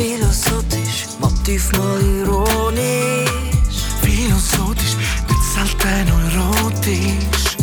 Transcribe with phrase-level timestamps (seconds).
[0.00, 3.28] Philosophisch, Motiv mal ironisch.
[4.00, 4.96] Philosophisch,
[5.28, 7.56] nicht selten erotisch.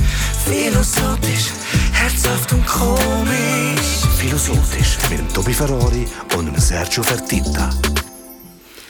[0.46, 1.48] Philosophisch,
[1.94, 4.06] herzhaft und komisch.
[4.20, 6.06] Philosophisch mit dem Tobi Ferrari
[6.38, 7.72] und dem Sergio Fertitta.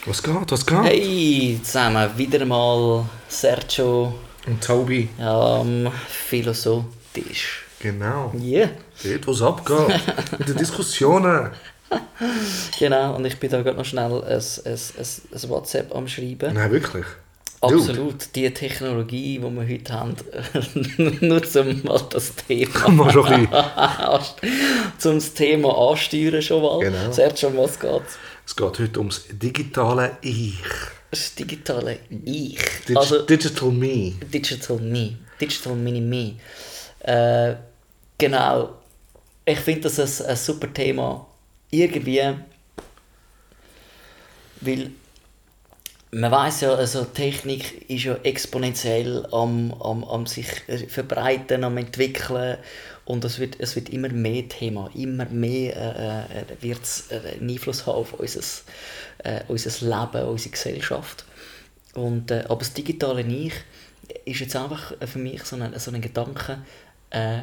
[0.04, 0.84] Was geht, was geht?
[0.84, 4.12] Hey, zusammen wieder mal Sergio
[4.46, 5.08] Und Tobi.
[5.20, 5.90] am
[6.28, 7.64] Philosophisch.
[7.80, 8.30] Genau.
[8.38, 8.68] Ja,
[9.02, 10.00] Dort, wo es abgeht.
[10.38, 11.48] Mit den Diskussionen.
[12.78, 13.16] genau.
[13.16, 15.06] Und ich bin da gerade noch schnell ein, ein, ein,
[15.42, 16.54] ein WhatsApp am Schreiben.
[16.54, 17.04] Nein, wirklich.
[17.60, 18.34] Absolut.
[18.36, 20.14] Die Technologie, die wir heute haben,
[21.20, 23.48] nur zum mal das Thema Mal schon ein
[24.98, 26.78] zum das Thema ansteuern schon mal.
[26.78, 27.10] Genau.
[27.10, 28.16] Sergio, um was geht's?
[28.46, 30.62] Es geht heute ums digitale Ich.
[31.10, 32.60] Das digitale Ich.
[32.86, 34.12] Dig Also, Digital Me.
[34.32, 35.16] Digital Me.
[35.40, 36.34] Digital Mini Me.
[37.00, 37.56] Äh,
[38.16, 38.74] genau.
[39.44, 41.27] Ich finde das ein, ein super Thema.
[41.70, 42.34] Irgendwie.
[44.60, 44.90] Weil
[46.10, 51.76] man weiß ja, also Technik ist ja exponentiell am, am, am sich äh, verbreiten, am
[51.76, 52.56] entwickeln
[53.04, 57.36] und es wird, es wird immer mehr Thema, immer mehr äh, äh, wird es äh,
[57.38, 58.40] einen Einfluss haben auf unser,
[59.18, 61.24] äh, unser Leben, unsere Gesellschaft.
[61.94, 63.52] Und, äh, aber das digitale Ich
[64.24, 66.58] ist jetzt einfach äh, für mich so ein, so ein Gedanke,
[67.10, 67.40] äh,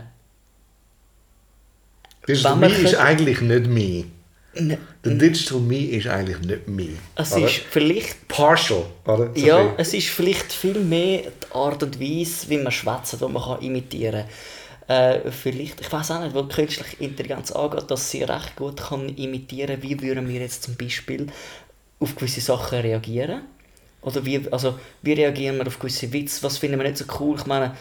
[2.27, 4.05] Digital Me ist eigentlich nicht Me.
[4.61, 6.89] ne, Der Digital Me ist eigentlich nicht Me.
[7.15, 7.45] es oder?
[7.45, 9.29] ist vielleicht partial, oder?
[9.35, 13.25] So Ja, es ist vielleicht viel mehr die Art und Weise, wie man schwätzt, die
[13.27, 14.29] man kann imitieren kann.
[14.87, 19.09] Äh, vielleicht, ich weiß auch nicht, weil künstliche Intelligenz angeht, dass sie recht gut kann
[19.09, 21.27] imitieren wie würden wir jetzt zum Beispiel
[21.99, 23.41] auf gewisse Sachen reagieren.
[24.01, 27.35] Oder wie, also, wie reagieren wir auf gewisse Witze, was finden wir nicht so cool.
[27.39, 27.75] Ich meine,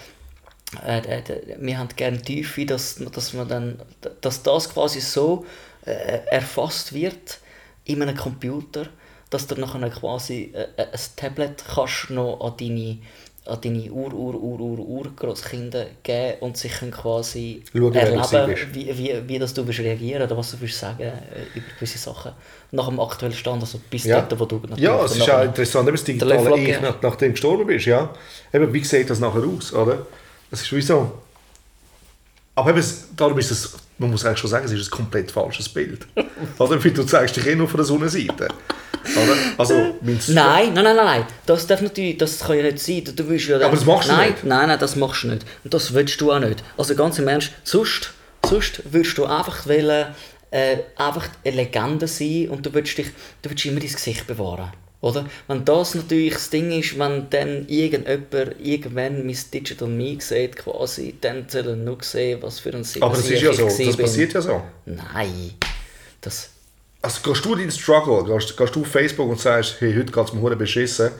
[0.87, 1.23] äh,
[1.59, 3.79] wir haben gerne Tiefe, dass, dass, man dann,
[4.21, 5.45] dass das quasi so
[5.87, 7.39] äh, erfasst wird
[7.85, 8.87] in einem Computer,
[9.31, 12.99] dass du nachher quasi äh, äh, ein Tablet kannst noch an deine,
[13.47, 18.97] an deine Ur, Ur, Ur, Ur, Urgroßkinder geben und sie können quasi Schauen, erleben, wie,
[18.97, 22.33] wie, wie das du willst reagieren oder was du willst sagen äh, über gewisse Sachen.
[22.71, 24.23] Nach dem aktuellen Stand, also bis Ja.
[24.23, 27.33] dort, wo du natürlich Ja, es ist auch interessant, eben das digitale Ich, nachdem du
[27.33, 28.15] gestorben bist, ja.
[28.53, 30.07] Eben, wie sieht das nachher aus, oder?
[30.55, 31.11] Das ist wie so.
[32.55, 32.85] Aber eben,
[33.17, 36.07] darum ist es, man muss eigentlich schon sagen, es ist ein komplett falsches Bild.
[36.59, 36.85] oder?
[36.85, 38.45] Weil du zeigst dich eh nur von der Sonnenseite.
[38.45, 39.37] Oder?
[39.59, 41.27] Also, Nein, nein, nein, nein, nein.
[41.45, 43.03] Das darf natürlich, das kann ja nicht sein.
[43.17, 44.45] Du willst ja Aber das machst du nein, nicht.
[44.45, 45.45] Nein, nein, das machst du nicht.
[45.65, 46.63] Und das willst du auch nicht.
[46.79, 48.13] Also ganz im Ernst, sonst,
[48.47, 50.15] sonst würdest du einfach wollen,
[50.53, 53.09] äh, einfach eine Legende sein und du willst dich,
[53.43, 54.71] du willst immer dein Gesicht bewahren.
[55.05, 55.27] Oder?
[55.49, 61.15] Wenn das natürlich das Ding ist, wenn dann irgendjemand irgendwann mein Digital Me sieht, quasi,
[61.21, 63.97] dann soll er nur sehen, was für ein aber das ist ja so, das bin.
[63.97, 64.63] passiert ja so.
[64.87, 65.53] Nein.
[66.23, 66.49] Das,
[67.03, 70.11] Also gehst du in den Struggle, gehst, gehst du auf Facebook und sagst, hey, heute
[70.11, 71.11] geht es mir hure beschissen,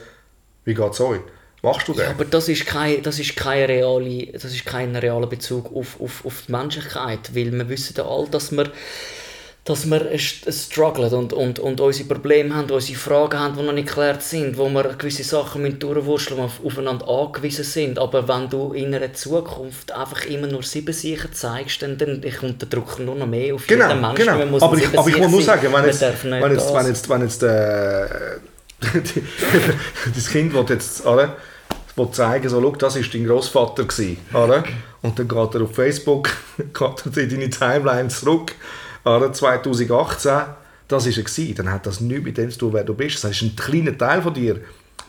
[0.63, 1.21] wie geht es euch?
[1.61, 2.05] Machst du das?
[2.05, 6.01] Ja, aber das ist kein, das ist kein, reale, das ist kein realer Bezug auf,
[6.01, 8.71] auf, auf die Menschlichkeit, weil wir wissen ja alle, dass wir,
[9.65, 13.73] dass wir st- strugglen und, und, und unsere Probleme haben, unsere Fragen haben, die noch
[13.73, 17.97] nicht geklärt sind, wo wir gewisse Sachen durchwurschteln müssen, auf, aufeinander angewiesen sind.
[17.97, 22.61] Aber wenn du in einer Zukunft einfach immer nur sieben Sicher zeigst, dann, dann kommt
[22.61, 24.17] der Druck nur noch mehr auf Genau, jeden Menschen.
[24.25, 24.37] genau.
[24.37, 26.73] Man muss aber, ich, aber ich muss nur sagen, wenn jetzt, wenn jetzt, das.
[26.75, 28.07] wenn jetzt, wenn jetzt äh,
[30.15, 31.37] das Kind will jetzt, oder,
[31.95, 33.85] will zeigen, so, schau, das war dein Großvater
[34.33, 34.63] oder?
[35.01, 38.53] Und dann geht er auf Facebook, geht er in deine Timeline zurück,
[39.05, 40.31] oder, 2018,
[40.87, 41.53] das war er.
[41.55, 43.23] Dann hat das nichts mit dem zu tun, wer du bist.
[43.23, 44.59] Das ist ein kleiner Teil von dir,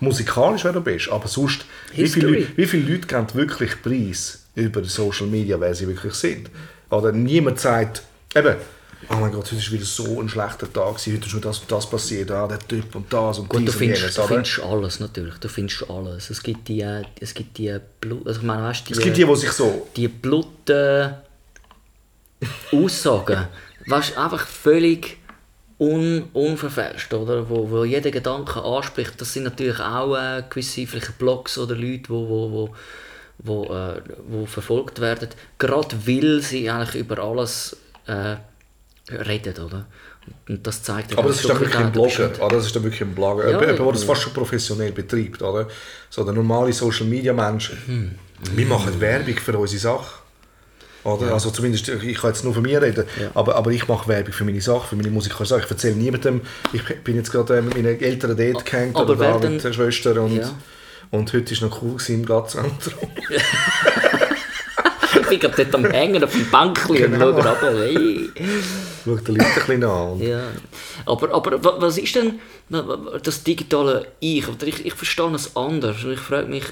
[0.01, 1.65] musikalisch, wer du bist, aber sonst,
[1.95, 6.51] wie viele, wie viele Leute geben wirklich Preis über Social Media, wer sie wirklich sind?
[6.91, 8.03] Oder niemand sagt,
[8.35, 8.57] eben,
[9.11, 11.73] oh mein Gott, heute war wieder so ein schlechter Tag, heute ist schon das und
[11.73, 14.23] das passiert, ah, der Typ und das und Gut, du dies und findest, jenes, du
[14.23, 16.31] findest alles natürlich, du findest alles.
[16.31, 16.87] Es gibt die,
[17.21, 19.89] es gibt die Blut, also ich meine, weißt, die, Es gibt die, die sich so,
[19.97, 21.11] die Blut äh,
[22.73, 23.47] Aussagen,
[23.87, 25.19] weißt, einfach völlig
[25.79, 27.49] un, unverfälscht, oder?
[27.49, 32.09] Wo, wo jeder Gedanke anspricht, das sind natürlich auch äh, gewisse vielleicht Blogs oder Leute,
[32.09, 32.75] wo, wo, wo,
[33.39, 35.29] wo, äh, wo verfolgt werden,
[35.59, 38.37] gerade weil sie eigentlich über alles äh,
[39.13, 39.87] reden, oder?
[40.49, 42.57] Und das zeigt aber das ist wirklich ein Blogger, oder?
[42.57, 45.69] das ist dann wirklich ein Blogger, Ja, jemand, der das fast schon professionell betreibt, oder?
[46.11, 48.19] So der normale Social Media Mensch, Hm.
[48.55, 50.26] wir machen Werbung für unsere Sache.
[51.07, 51.33] Oder?
[51.33, 53.31] Also zumindest, ich kann jetzt nur von mir reden, Ja.
[53.35, 55.63] aber, aber ich mache Werbung für meine Sache, für meine musikalische Sache.
[55.65, 56.41] Ich erzähle niemandem,
[56.73, 60.21] ich bin jetzt gerade äh, mit meinen Eltern dort gehängt oder da mit der Schwester
[60.21, 60.51] und, Ja.
[61.13, 63.09] und heute war noch cool im Glattzentrum.
[65.31, 67.29] Ich bin gerade dort am Hängen auf dem Bankli Genau.
[67.31, 67.79] und schaue runter.
[67.79, 68.31] Hey.
[69.05, 70.21] Schau die Leute ein bisschen an.
[70.21, 70.41] Ja.
[71.05, 72.41] Aber, aber wa- was ist denn
[73.23, 74.47] das digitale Ich?
[74.49, 75.97] Oder Ich, ich verstehe es anders.
[76.05, 76.65] Ich frage mich,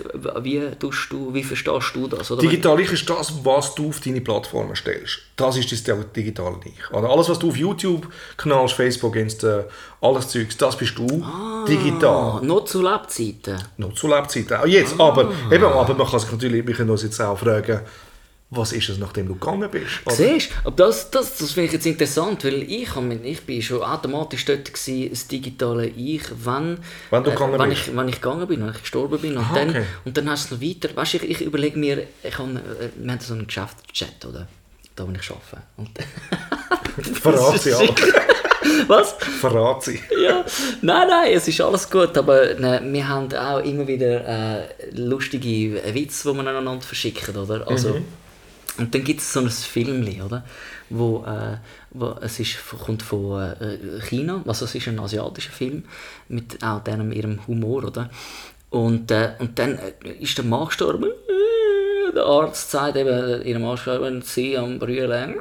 [0.42, 2.30] wie, tust du, wie verstehst du das?
[2.30, 5.18] Oder Digital Ich ist das, was du auf deine Plattformen stellst.
[5.36, 6.90] Das ist das digitale Ich.
[6.96, 8.06] Oder alles, was du auf YouTube
[8.36, 9.64] knallst, Facebook, Insta,
[10.00, 11.24] alles Zeugs, das bist du
[11.68, 12.38] digital.
[12.38, 13.62] Ah, noch zu Lebzeiten.
[13.76, 14.56] Noch zu Lebzeiten.
[14.56, 17.80] Auch jetzt, aber, eben, aber man kann sich natürlich, wir können uns jetzt auch fragen,
[18.56, 19.86] was ist es, nachdem du gegangen bist?
[20.04, 20.14] Oder?
[20.14, 20.68] Siehst du?
[20.68, 22.88] Aber das, das, das finde ich jetzt interessant, weil ich,
[23.22, 26.78] ich bin schon automatisch dort gewesen, das digitale Ich, wenn,
[27.10, 27.88] Wenn du gegangen wenn bist?
[27.88, 29.36] Ich, wenn ich gegangen bin, wenn ich gestorben bin.
[29.36, 29.84] Und, Aha, dann, okay.
[30.04, 32.46] und dann hast du es noch weiter, weißt du, ich, ich überlege mir, ich hab,
[32.46, 34.46] äh, wir haben so einen Geschäftschat, oder?
[34.96, 35.66] Da, wo ich arbeite.
[35.76, 35.90] Und
[37.18, 37.88] Verrat sie alle.
[38.86, 39.12] Was?
[39.40, 40.00] Verrat sie.
[40.22, 40.44] ja,
[40.80, 45.82] nein, nein, es ist alles gut, aber ne, wir haben auch immer wieder äh, lustige
[45.94, 47.66] Witze, die wir aneinander verschicken, oder?
[47.68, 48.00] Also,
[48.78, 50.44] Und dann gibt es so ein Filmli, oder?
[50.90, 51.58] Wo, äh,
[51.90, 55.84] wo, es ist, kommt von äh, China, also es ist ein asiatischer Film,
[56.28, 58.10] mit auch dem, ihrem Humor, oder?
[58.70, 61.10] Und, äh, und dann äh, ist der Mann gestorben,
[62.14, 65.36] der Arzt sagt eben ihrem Mann gestorben, sie am Brüllen,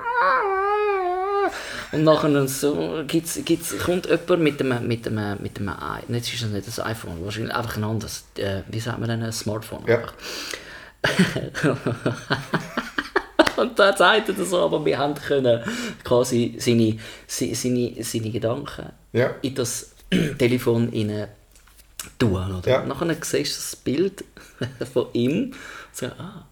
[1.91, 5.75] und nachher so, gibt's, gibt's, kommt jemand mit einem, mit einem, mit einem
[6.09, 9.21] jetzt ist es nicht ein iPhone, wahrscheinlich einfach ein anderes, äh, wie sagt man denn,
[9.21, 9.85] ein Smartphone.
[9.87, 10.01] Ja.
[13.57, 15.61] Und dann sagt er das so, aber wir haben können
[16.03, 16.97] quasi seine,
[17.27, 19.31] se- seine, seine Gedanken Ja.
[19.41, 19.91] in das
[20.37, 21.27] Telefon rein
[22.19, 22.55] tun.
[22.57, 22.69] Oder?
[22.69, 22.85] Ja.
[22.85, 24.23] Nachher siehst du das Bild
[24.93, 25.53] von ihm
[25.91, 26.45] so, ah.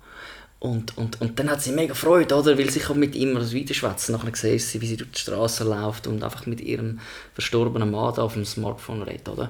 [0.60, 2.58] und, und, und dann hat sie mega Freude, oder?
[2.58, 4.14] weil sie kann mit ihm das weiterschwätzen.
[4.16, 7.00] Nachher siehst du sie, wie sie durch die Straße läuft und einfach mit ihrem
[7.34, 9.30] verstorbenen Mann auf dem Smartphone redet.
[9.30, 9.50] Oder?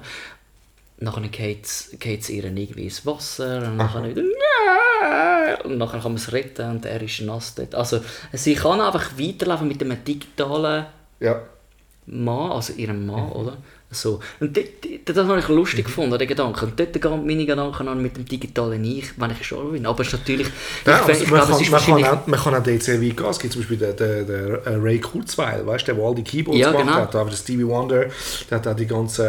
[1.02, 4.22] Nachher geht es ihr irgendwie ins Wasser und nachher wieder
[5.64, 7.74] und nachher kann man es retten und er ist nass dort.
[7.74, 8.00] Also
[8.32, 10.86] sie kann einfach weiterlaufen mit einem digitalen
[11.20, 11.42] Ja.
[12.06, 13.56] Mann, also ihrem Mann, oder?
[13.90, 14.20] So.
[14.40, 14.66] Und dort,
[15.04, 16.64] das habe ich lustig gefunden, den Gedanken.
[16.64, 19.86] Und dort gehen meine Gedanken an mit dem digitalen Ich, wenn ich gestorben bin.
[19.86, 20.48] Aber es ist natürlich...
[20.86, 22.06] Ja, ich, also ich man, glaube, kann, ist man, kann wahrscheinlich...
[22.06, 23.26] auch, man kann auch dort sehr weit gehen.
[23.26, 26.24] Es gibt zum Beispiel den, den, den äh, Ray Kurzweil, weißt der, der all die
[26.24, 26.96] Keyboards Ja, gemacht genau.
[27.00, 27.14] hat.
[27.14, 28.06] Aber der Stevie Wonder,
[28.50, 29.28] der hat auch die ganzen,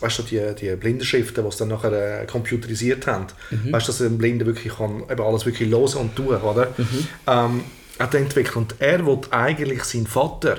[0.00, 3.26] weißt du, die, die Blindenschriften, die sie dann nachher äh, computerisiert haben.
[3.50, 3.72] Mhm.
[3.72, 6.74] Weißt du, dass ein Blinder wirklich kann, eben alles wirklich hören und tun, oder?
[6.76, 7.08] Mhm.
[7.26, 7.64] Ähm,
[7.98, 8.56] hat er entwickelt.
[8.56, 10.58] Und er will eigentlich seinen Vater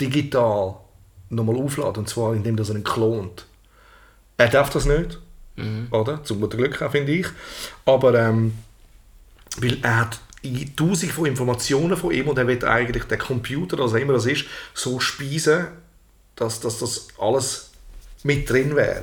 [0.00, 0.76] digital
[1.28, 2.00] nochmal aufladen.
[2.00, 3.46] Und zwar, indem er ihn klont.
[4.38, 5.18] Er darf das nicht,
[5.56, 5.88] Mhm.
[5.90, 6.22] oder?
[6.22, 7.26] Zum guten Glück auch, finde ich.
[7.86, 8.52] Aber ähm,
[9.58, 10.20] weil er hat
[10.76, 14.26] tausend von Informationen von ihm und er will eigentlich den Computer, was auch immer das
[14.26, 14.44] ist,
[14.74, 15.66] so speisen,
[16.36, 17.70] dass, dass das alles
[18.22, 19.02] mit drin wäre.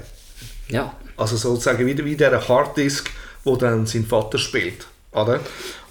[0.70, 0.94] Ja.
[1.18, 3.10] Also sozusagen wie, wie der Harddisk,
[3.44, 4.88] wo dann sein Vater spielt.
[5.12, 5.40] Oder?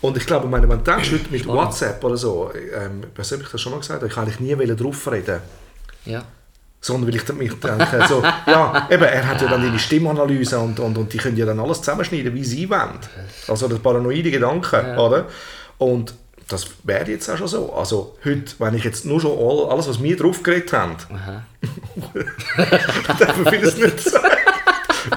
[0.00, 3.40] Und ich glaube, meine, wenn du denkst, heute mit WhatsApp oder so, ähm, nicht, ob
[3.42, 5.40] ich das schon mal gesagt habe, ich kann eigentlich nie drauf reden
[6.04, 6.24] Ja.
[6.80, 10.58] sondern weil ich dann mich denke, so, ja, eben, er hat ja dann ihre Stimmanalyse
[10.58, 12.98] und, und, und die können ja dann alles zusammenschneiden, wie sie wollen.
[13.46, 14.98] Also das paranoide Gedanken, Ja.
[14.98, 15.28] oder?
[15.78, 16.14] Und
[16.48, 17.72] das wäre jetzt auch schon so.
[17.72, 20.96] Also heute, wenn ich jetzt nur schon all, alles, was wir drauf geredet haben,
[23.18, 24.36] darf man vieles nicht sagen.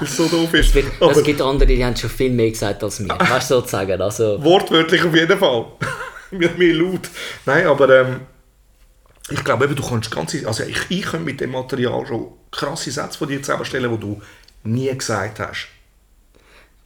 [0.01, 0.69] Es so doof ist.
[0.69, 3.09] Es, wird, Aber es gibt andere, die haben schon viel mehr gesagt als wir.
[3.09, 4.01] Weißt du, sozusagen.
[4.01, 5.65] Also, wortwörtlich auf jeden Fall.
[6.31, 7.09] Mit mir laut.
[7.45, 8.21] Nein, aber ähm,
[9.29, 12.91] ich glaube eben, du kannst ganze, also ich, ich könnte mit dem Material schon krasse
[12.91, 14.21] Sätze von dir zusammenstellen, die du
[14.63, 15.67] nie gesagt hast.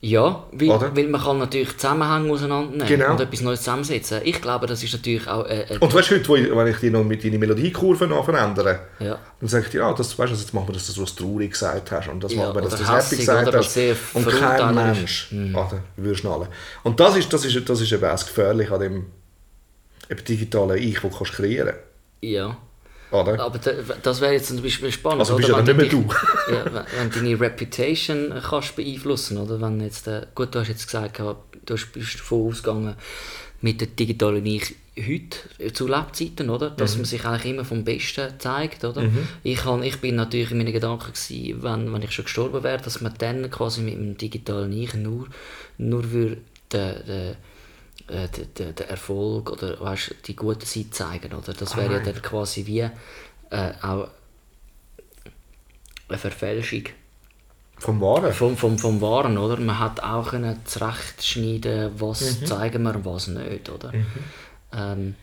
[0.02, 0.96] Ja, weil, Oder?
[0.96, 3.10] weil man kann natürlich Zusammenhänge auseinandernehmen Genau.
[3.12, 4.20] und etwas Neues zusammensetzen.
[4.24, 5.44] Ich glaube, das ist natürlich auch...
[5.46, 8.80] Äh, äh, Und weißt du, heute, wenn ich dir noch mit deine Melodiekurve noch verändere,
[8.98, 9.18] ja.
[9.40, 11.50] dann sage ich dir, ah, das, weißt du, jetzt machen wir, dass du was traurig
[11.50, 13.74] gesagt hast und das Ja, machen wir, dass du das happy gesagt oder hast.
[13.74, 14.74] sehr Und kein.
[14.74, 16.48] Mensch oder, würde schnallen.
[16.82, 19.06] Und das ist, das ist, das ist eben auch das Gefährliche an dem
[20.08, 21.74] eben digitalen Ich, das du kannst kreieren
[22.22, 22.56] ja.
[23.12, 23.40] Oder?
[23.40, 23.70] Aber da,
[24.02, 25.20] das wäre jetzt zum Beispiel spannend.
[25.20, 25.58] Also bist oder?
[25.60, 26.16] ja Wenn dann nicht mehr dich-
[26.52, 29.60] ja, wenn, wenn deine Reputation kannst beeinflussen oder?
[29.60, 31.36] Wenn jetzt, äh, gut, du hast jetzt gesagt, du
[31.92, 32.94] bist davon ausgegangen,
[33.62, 36.70] mit der digitalen Ich heute zu Lebzeiten, oder?
[36.70, 39.02] Dass man sich eigentlich immer vom Besten zeigt, oder?
[39.42, 42.80] Ich, kann, ich bin natürlich in meinen Gedanken gewesen, wenn, wenn ich schon gestorben wäre,
[42.82, 45.26] dass man dann quasi mit dem digitalen Ich nur,
[45.78, 46.38] nur würde
[46.72, 47.36] den, den,
[48.10, 51.52] äh, den, den, Erfolg oder weißt, die gute Seite zeigen, oder?
[51.52, 54.08] Das wäre ja dann quasi wie äh, auch
[56.08, 56.84] eine Verfälschung
[57.78, 58.32] Vom Waren.
[58.32, 59.56] vom, vom, vom Waren, oder?
[59.58, 62.46] Man hat auch können zurechtschneiden, was Mhm.
[62.46, 63.92] zeigen wir was nicht, oder?
[64.72, 65.14] Ähm,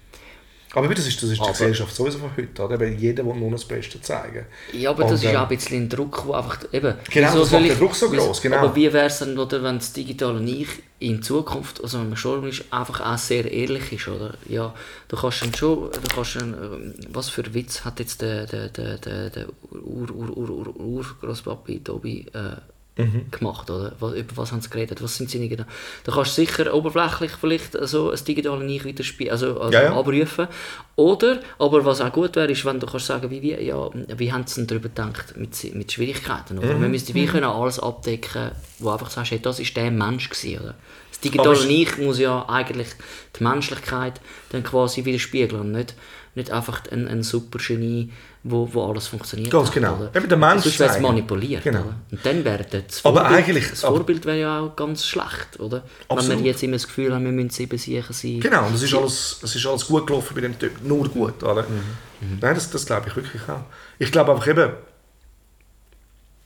[0.77, 2.61] Aber das ist, das ist die Aber- Gesellschaft sowieso von heute.
[2.63, 2.79] Oder?
[2.79, 4.45] Weil jeder will nur das Beste zeigen.
[4.73, 6.93] Ja, aber Und, das ist ähm, auch ein bisschen ein Druck, wo einfach eben...
[7.11, 8.57] Genau, wieso das macht ich- Druck so gross, genau.
[8.57, 10.67] Aber wie wäre es dann, oder, wenn das digitale Ich
[10.99, 14.33] in Zukunft, also wenn man gestorben ist, einfach auch sehr ehrlich ist, oder?
[14.47, 14.73] Ja,
[15.07, 18.69] du kannst dann schon, du kannst dann, ähm, was für Witz hat jetzt der, der,
[18.69, 22.55] der, der, der Ur, Ur, Ur, Ur, Ur Grosspapi Tobi äh,
[22.97, 23.31] Mhm.
[23.31, 23.93] gemacht, oder?
[23.99, 25.01] Was, über was haben sie geredet?
[25.03, 25.71] Was sind seine Gedanken?
[26.03, 29.83] Da kannst du sicher oberflächlich vielleicht so ein digitales Ich wieder spielen, also, also Ja,
[29.83, 29.97] ja.
[29.97, 30.47] abrufen.
[30.95, 34.33] Oder, aber was auch gut wäre, ist, wenn du kannst sagen, wie, wie, ja, wie
[34.33, 36.57] haben sie denn darüber gedacht mit, mit Schwierigkeiten?
[36.57, 36.73] Oder?
[36.73, 36.81] Mhm.
[36.81, 40.63] Wir müssten wie können alles abdecken, wo einfach sagst, hey, das ist der Mensch gewesen,
[40.63, 40.75] oder?
[41.11, 42.89] Das digitale Ich muss ja eigentlich
[43.37, 45.95] die Menschlichkeit dann quasi widerspiegeln und nicht,
[46.37, 48.11] nicht einfach ein, ein super Genie,
[48.43, 49.51] wo, wo alles funktioniert.
[49.51, 49.95] Ganz hat, genau.
[49.97, 50.15] Oder?
[50.15, 51.63] Eben den Mensch Sonst wäre es manipuliert.
[51.63, 51.79] Genau.
[51.81, 51.95] Oder?
[52.11, 55.59] Und dann wäre das Aber Vorbild, eigentlich- das aber- Vorbild wäre ja auch ganz schlecht,
[55.59, 55.83] oder?
[56.07, 56.39] Wenn Absolut.
[56.43, 58.39] wir jetzt immer das Gefühl haben, wir müssen sieben sicher sein.
[58.39, 60.81] Genau, und es ist alles, es ist alles gut gelaufen bei dem Typ.
[60.83, 61.43] Nur gut.
[61.43, 61.63] Oder?
[61.63, 62.37] Mhm.
[62.39, 63.65] Nein, das, das glaube ich wirklich auch.
[63.99, 64.71] Ich glaube einfach eben,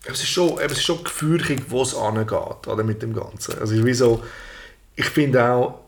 [0.05, 2.31] es ist schon, es ist schon gefürchtig, wo es angeht
[2.67, 3.51] oder, mit dem Ganzen.
[3.59, 4.23] Also es ist wie so,
[4.95, 5.80] ich finde auch,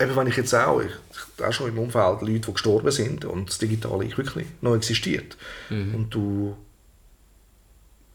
[0.00, 3.48] eben wenn ich jetzt auch, ich, auch schon im Umfeld Leute, die gestorben sind und
[3.48, 5.36] das digitale Ich wirklich noch existiert.
[5.70, 5.94] Mhm.
[5.94, 6.56] Und du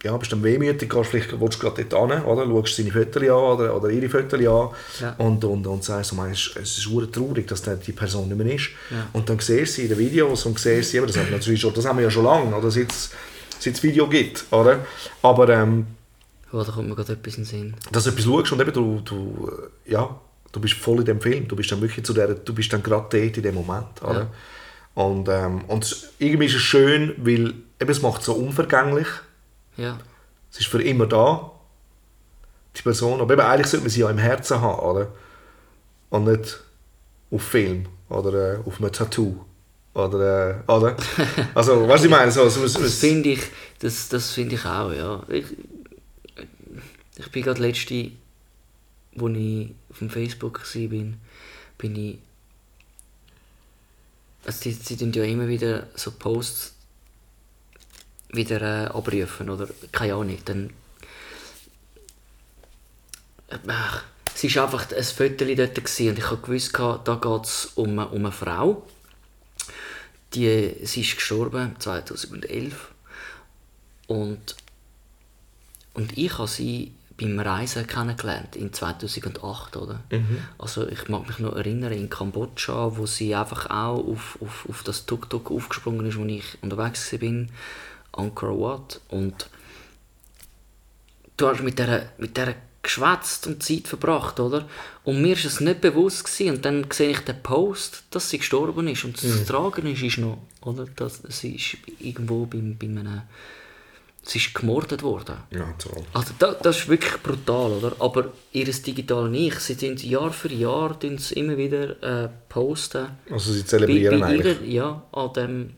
[0.03, 2.45] ja, bist dann wehmütig, gehst vielleicht willst du gerade dort hin, oder?
[2.47, 4.69] schaust seine Fotos an oder, oder ihre Fotos an
[4.99, 5.15] Ja.
[5.19, 6.57] und, und, und sagst, so, es ist-
[6.91, 8.69] verdammt traurig, dass da die Person nicht mehr ist.
[8.89, 9.07] Ja.
[9.13, 11.37] Und dann siehst du sie in den Videos und siehst sie, eben, das, haben wir
[11.37, 12.71] natürlich schon, das haben wir ja schon lange, oder?
[12.71, 13.11] Seit es
[13.59, 14.45] seit es Video gibt.
[14.51, 14.79] Oder?
[15.21, 15.85] Aber ähm,
[16.51, 17.75] Oh, da kommt mir gerade etwas in den Sinn.
[17.91, 19.51] dass du etwas schaust und eben du, du,
[19.87, 20.19] äh, ja,
[20.51, 22.83] du bist voll in dem Film, du bist dann wirklich zu der, du bist dann
[22.83, 24.01] gerade dort in dem Moment.
[24.01, 24.31] Oder?
[24.93, 29.07] Und, ähm, und irgendwie ist es schön, weil eben, es macht so unvergänglich.
[29.77, 29.97] Ja.
[30.51, 31.51] Es ist für immer da,
[32.75, 33.21] die Person.
[33.21, 35.07] Aber eben, eigentlich sollte man sie ja im Herzen haben, oder?
[36.09, 36.59] Und nicht
[37.31, 39.45] auf Film oder äh, auf einem Tattoo.
[39.93, 40.97] Oder, äh, oder?
[41.53, 43.41] Also, was ich meine, so, so, so, Das finde ich,
[43.79, 45.23] das, das finde ich auch, ja.
[45.29, 45.45] Ich,
[47.17, 48.11] ich bin gerade letzte,
[49.13, 51.19] wo ich auf dem Facebook war, bin,
[51.95, 52.19] ich.
[54.45, 56.73] Also sie, sie tun ja immer wieder so Posts
[58.29, 60.37] wieder äh, abrufen oder keine Ahnung.
[60.45, 60.73] Dann,
[63.67, 64.03] Ach,
[64.33, 65.77] es war einfach ein Foto dort
[66.09, 68.87] und ich habe gewusst, da geht es um, eine- um eine Frau.
[70.33, 72.91] Die, sie ist gestorben 2011
[74.07, 74.55] und,
[75.93, 79.99] und ich habe sie beim Reisen kennengelernt in 2008, oder?
[80.57, 84.83] Also ich mag mich noch erinnern, in Kambodscha, wo sie einfach auch auf, auf, auf
[84.83, 87.45] das Tuk-Tuk aufgesprungen ist, wo ich unterwegs war,
[88.13, 89.01] Angkor Wat.
[89.09, 89.49] Und
[91.37, 94.67] du hast mit der, mit der geschwätzt und Zeit verbracht, oder?
[95.03, 96.55] Und mir ist es nicht bewusst gewesen.
[96.55, 99.03] Und dann sehe ich den Post, dass sie gestorben ist.
[99.03, 100.85] Und das Tragen ist, ist noch, oder?
[100.95, 103.21] Das, sie ist irgendwo bei, bei einem...
[104.23, 105.35] Sie ist gemordet worden.
[105.49, 106.03] Ja, toll.
[106.13, 107.95] Also da, das ist wirklich brutal, oder?
[107.99, 113.07] Aber ihr digitales Ich, sie tun Jahr für Jahr sie immer wieder äh, posten.
[113.31, 114.61] Also sie zelebrieren bei, bei eigentlich.
[114.61, 115.73] ihrer- ja, an dem...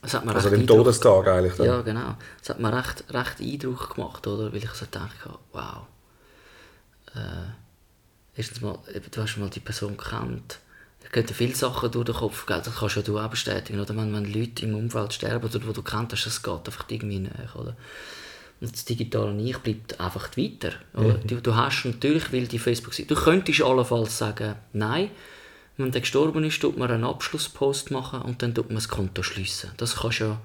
[0.00, 1.54] Das hat mir Also dem Todestag eigentlich.
[1.56, 1.66] Dann.
[1.66, 2.16] ja, genau.
[2.38, 4.50] Das hat mir recht, recht Eindruck gemacht, oder?
[4.50, 5.82] Weil ich so dachte, wow.
[7.14, 7.18] Äh,
[8.36, 8.78] erstens mal,
[9.10, 10.60] du hast mal die Person gekannt.
[11.12, 12.62] Gehen dir viele Sachen durch den Kopf, gell?
[12.64, 13.80] das kannst ja du auch bestätigen.
[13.80, 17.18] Oder wenn, wenn Leute im Umfeld sterben, oder wo du kennst, das geht einfach irgendwie
[17.18, 17.54] nicht.
[17.56, 17.76] Oder?
[18.60, 20.72] Und das digitale Ich bleibt einfach weiter.
[20.94, 21.14] Oder?
[21.14, 25.10] Du, du hast natürlich, weil die facebook Du könntest allenfalls sagen, nein,
[25.76, 29.22] wenn der gestorben ist, tut man einen Abschlusspost machen und dann tut man das Konto
[29.22, 29.70] schließen.
[29.78, 30.38] Das kannst ja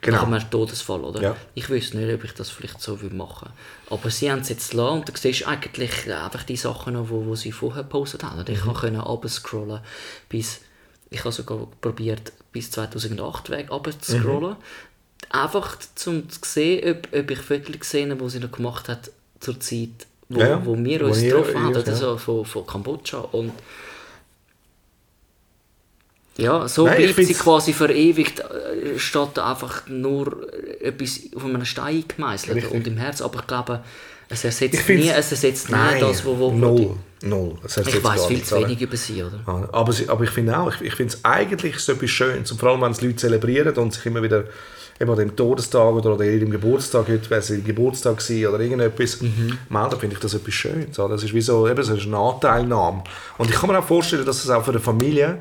[0.00, 0.18] Genau.
[0.18, 1.20] nach einem Todesfall, oder?
[1.20, 1.36] Ja.
[1.54, 3.50] Ich wüsste nicht, ob ich das vielleicht so würde machen
[3.90, 7.26] Aber sie haben es jetzt gelassen und du siehst eigentlich einfach die Sachen noch, wo,
[7.26, 8.38] wo sie vorher gepostet haben.
[8.38, 8.74] Und Ich Mhm.
[8.74, 9.80] konnte runterscrollen
[10.28, 10.60] bis,
[11.10, 14.50] ich habe sogar probiert, bis 2008 weg runterzuscrollen.
[14.50, 14.56] Mhm.
[15.30, 15.76] Einfach
[16.06, 19.58] um zu sehen, ob, ob ich Fotos gesehen habe, die sie noch gemacht hat zur
[19.60, 20.66] Zeit, wo, Ja, ja.
[20.66, 23.18] wo wir uns getroffen haben, oder so, von, von Kambodscha.
[23.18, 23.52] Und
[26.38, 30.46] ja, so Nein, bleibt sie quasi verewigt, äh, statt einfach nur
[30.80, 32.72] etwas auf einem Stein gemeißelt Richtig.
[32.72, 33.20] und im Herz.
[33.20, 33.82] Aber ich glaube,
[34.28, 36.96] es ersetzt nie, es ersetzt nie das, wo, wo, Null.
[37.22, 37.56] Null.
[37.64, 39.40] Ich weiß viel zu wenig über sie, oder?
[39.44, 42.52] Ja, Aber, aber ich finde auch, ich, ich finde es eigentlich so etwas Schönes.
[42.52, 44.44] Und vor allem, wenn es Leute zelebrieren und sich immer wieder
[45.00, 48.60] eben an dem Todestag oder an ihrem Geburtstag, heute wäre es ihr Geburtstag gewesen oder
[48.60, 49.18] irgendetwas,
[49.68, 50.96] melden, finde ich das etwas Schönes.
[51.00, 51.14] oder?
[51.14, 53.02] Das ist wie so, eben, so eine Anteilnahme.
[53.38, 55.38] Und ich kann mir auch vorstellen, dass es auch für eine Familie,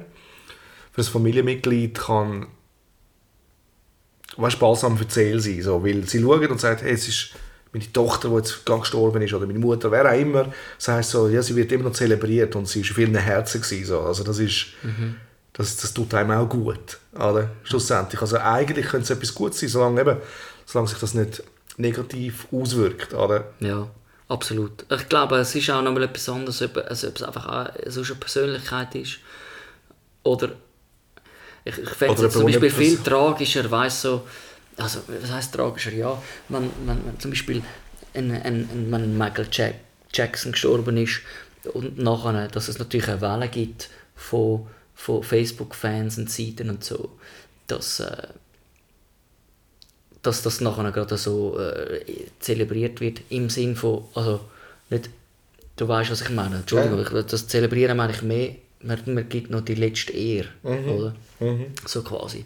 [0.97, 2.47] für ein Familienmitglied kann
[4.35, 5.61] weißt, balsam erzählen sein.
[5.61, 7.29] So, weil sie schauen und sagen, hey, es ist
[7.73, 11.11] meine Tochter, die jetzt gerade gestorben ist, oder meine Mutter, wer auch immer, das heisst
[11.11, 13.61] so, ja, sie wird immer noch zelebriert und sie war in vielen Herzen.
[13.61, 14.01] Gewesen, so.
[14.01, 14.67] Also das ist,
[15.53, 17.51] das, das tut einem auch gut, oder?
[17.63, 18.21] Schlussendlich.
[18.21, 20.17] Also eigentlich könnte es etwas Gutes sein, solange, eben,
[20.65, 21.43] solange sich das nicht
[21.77, 23.51] negativ auswirkt, oder?
[23.59, 23.87] Ja,
[24.29, 24.85] absolut.
[24.89, 28.01] Ich glaube, es ist auch noch mal etwas anderes, ob, also, ob es einfach so
[28.01, 29.19] eine Persönlichkeit ist.
[30.23, 30.53] Oder
[31.67, 34.23] ich, ich fände es zum Beispiel viel tragischer, weiss so,
[34.77, 35.91] also was heisst tragischer?
[35.91, 37.61] Ja, wenn, wenn, wenn zum Beispiel
[38.13, 39.75] ein, ein, ein, wenn Michael Jack,
[40.13, 41.21] Jackson gestorben ist
[41.73, 47.17] und nachher, dass es natürlich eine Welle gibt von, von Facebook-Fans und Seiten und so,
[47.67, 48.27] dass, äh,
[50.21, 52.03] dass das nachher gerade so äh,
[52.39, 54.39] zelebriert wird im Sinn von, also
[54.89, 55.09] nicht,
[55.75, 59.49] du weißt was ich meine, Entschuldigung, ich, das Zelebrieren meine ich mehr, man, man gibt
[59.49, 61.15] noch die letzte Ehre, oder?
[61.85, 62.45] So quasi.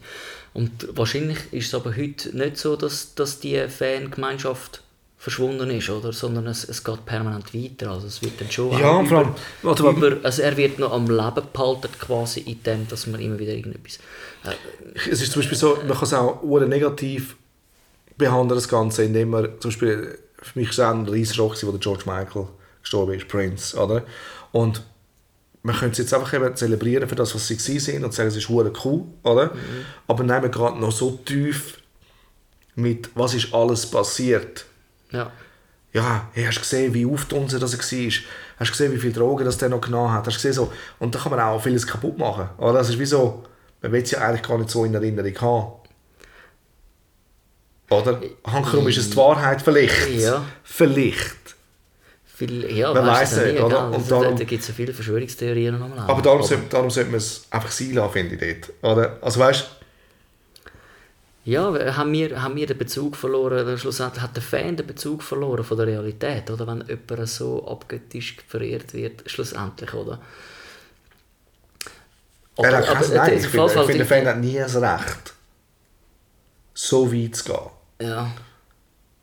[0.53, 4.81] Und wahrscheinlich ist es aber heute nicht so, dass, dass die Fangemeinschaft
[5.17, 6.11] verschwunden ist, oder?
[6.13, 9.77] Sondern es, es geht permanent weiter, also es wird dann schon Ja, vor allem- mal.
[9.95, 13.53] über, also er wird noch am Leben behalten quasi in dem, dass man immer wieder
[13.53, 13.99] irgendetwas
[14.45, 17.35] äh, Es ist zum Beispiel so, man kann es auch negativ
[18.17, 21.71] behandeln, das Ganze, indem man zum Beispiel, für mich war es auch ein gewesen, wo
[21.71, 22.47] der George Michael
[22.81, 24.03] gestorben ist, Prince, oder?
[24.51, 24.81] Und
[25.63, 28.35] man könnte es jetzt einfach eben zelebrieren für das, was sie sind und sagen, es
[28.35, 29.51] ist hure cool, oder?
[30.07, 31.77] Aber nehmen wir gerade noch so tief
[32.75, 34.65] mit, was ist alles passiert.
[35.11, 35.31] ja.
[35.93, 38.11] Ja, hey, hast du gesehen, wie auftunsen das er war?
[38.59, 40.25] Hast du gesehen, wie viele Drogen das der noch genommen hat?
[40.25, 42.47] Hast du gesehen, so, und da kann man auch vieles kaputt machen.
[42.59, 42.73] Oder?
[42.73, 43.43] Das ist wie so,
[43.81, 45.73] man will es ja eigentlich gar nicht so in Erinnerung haben.
[47.89, 48.21] Oder?
[48.45, 50.09] Hankerum ist es die Wahrheit vielleicht.
[50.11, 50.45] Ja.
[50.63, 51.57] Vielleicht.
[52.47, 53.91] Viel, ja, nicht, nie, oder?
[53.91, 56.01] Und da darum- da gibt es ja viele Verschwörungstheorien noch am Leben.
[56.09, 58.97] Aber darum, sollte, darum sollte man es einfach sein lassen, finde ich dort.
[58.97, 59.17] Oder?
[59.21, 59.69] Also weißt
[61.45, 65.21] Ja, haben wir, haben wir den Bezug verloren, oder schlussendlich hat der Fan den Bezug
[65.21, 66.65] verloren von der Realität, oder?
[66.65, 70.19] Wenn jemand so abgöttisch verehrt wird, schlussendlich, oder?
[72.57, 75.33] er hat kein, nein, äh, ich finde, der Fan hat nie das Recht,
[76.73, 78.07] so weit zu gehen.
[78.09, 78.31] Ja,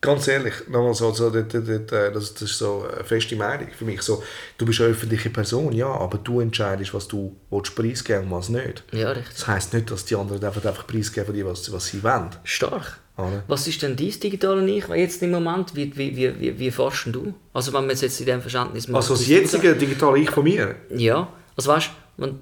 [0.01, 3.35] Ganz ehrlich, nochmal so, so dort, dort, dort, äh, das, das ist so eine feste
[3.35, 4.01] Meinung für mich.
[4.01, 4.23] So,
[4.57, 8.47] du bist eine öffentliche Person, ja, aber du entscheidest, was du willst preisgeben und was
[8.49, 8.83] nicht.
[8.93, 9.35] ja, richtig.
[9.35, 12.29] Das heisst nicht, dass die anderen einfach, einfach preisgeben, die, was, was sie wollen.
[12.45, 12.97] Stark.
[13.17, 13.43] Oder?
[13.49, 15.75] Was ist denn dein digitale Ich jetzt im Moment?
[15.75, 16.71] Wie, wie, wie, wie,
[17.03, 17.33] denn du?
[17.53, 19.01] Also wenn man es jetzt in diesem Verständnis macht.
[19.01, 22.37] Also das jetzige digitale Ich von mir, Ja, also weißt du,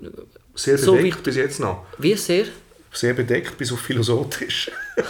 [0.54, 1.86] sehr So bedeckt wie- bis jetzt noch.
[1.98, 2.46] wie sehr?
[2.92, 4.72] Sehr bedeckt bis auf philosophisch.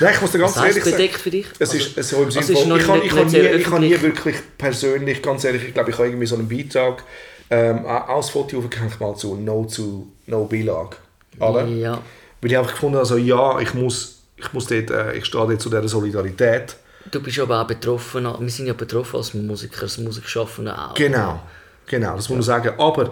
[0.00, 1.46] Nein, ich muss dir ganz ehrlich sagen, bedeckt für dich?
[1.58, 4.36] Es Also- ist so im Sinne also ist von, ich habe nie, habe nie wirklich
[4.58, 7.02] persönlich, ganz ehrlich, ich glaube, ich habe irgendwie so einen Beitrag
[7.48, 10.96] ähm, als Foto aufgehängt mal zu No zu No Beilage.
[11.38, 11.64] Oder?
[11.66, 12.02] Ja.
[12.40, 15.46] Weil ich einfach gefunden habe, also, ja, ich muss, ich muss dort, äh, ich stehe
[15.46, 16.76] dort zu dieser Solidarität.
[17.10, 20.94] Du bist aber auch betroffen, wir sind ja betroffen als Musiker, als Musikschaffende auch.
[20.94, 21.40] Genau,
[21.86, 22.72] genau, das muss man sagen.
[22.78, 23.10] Aber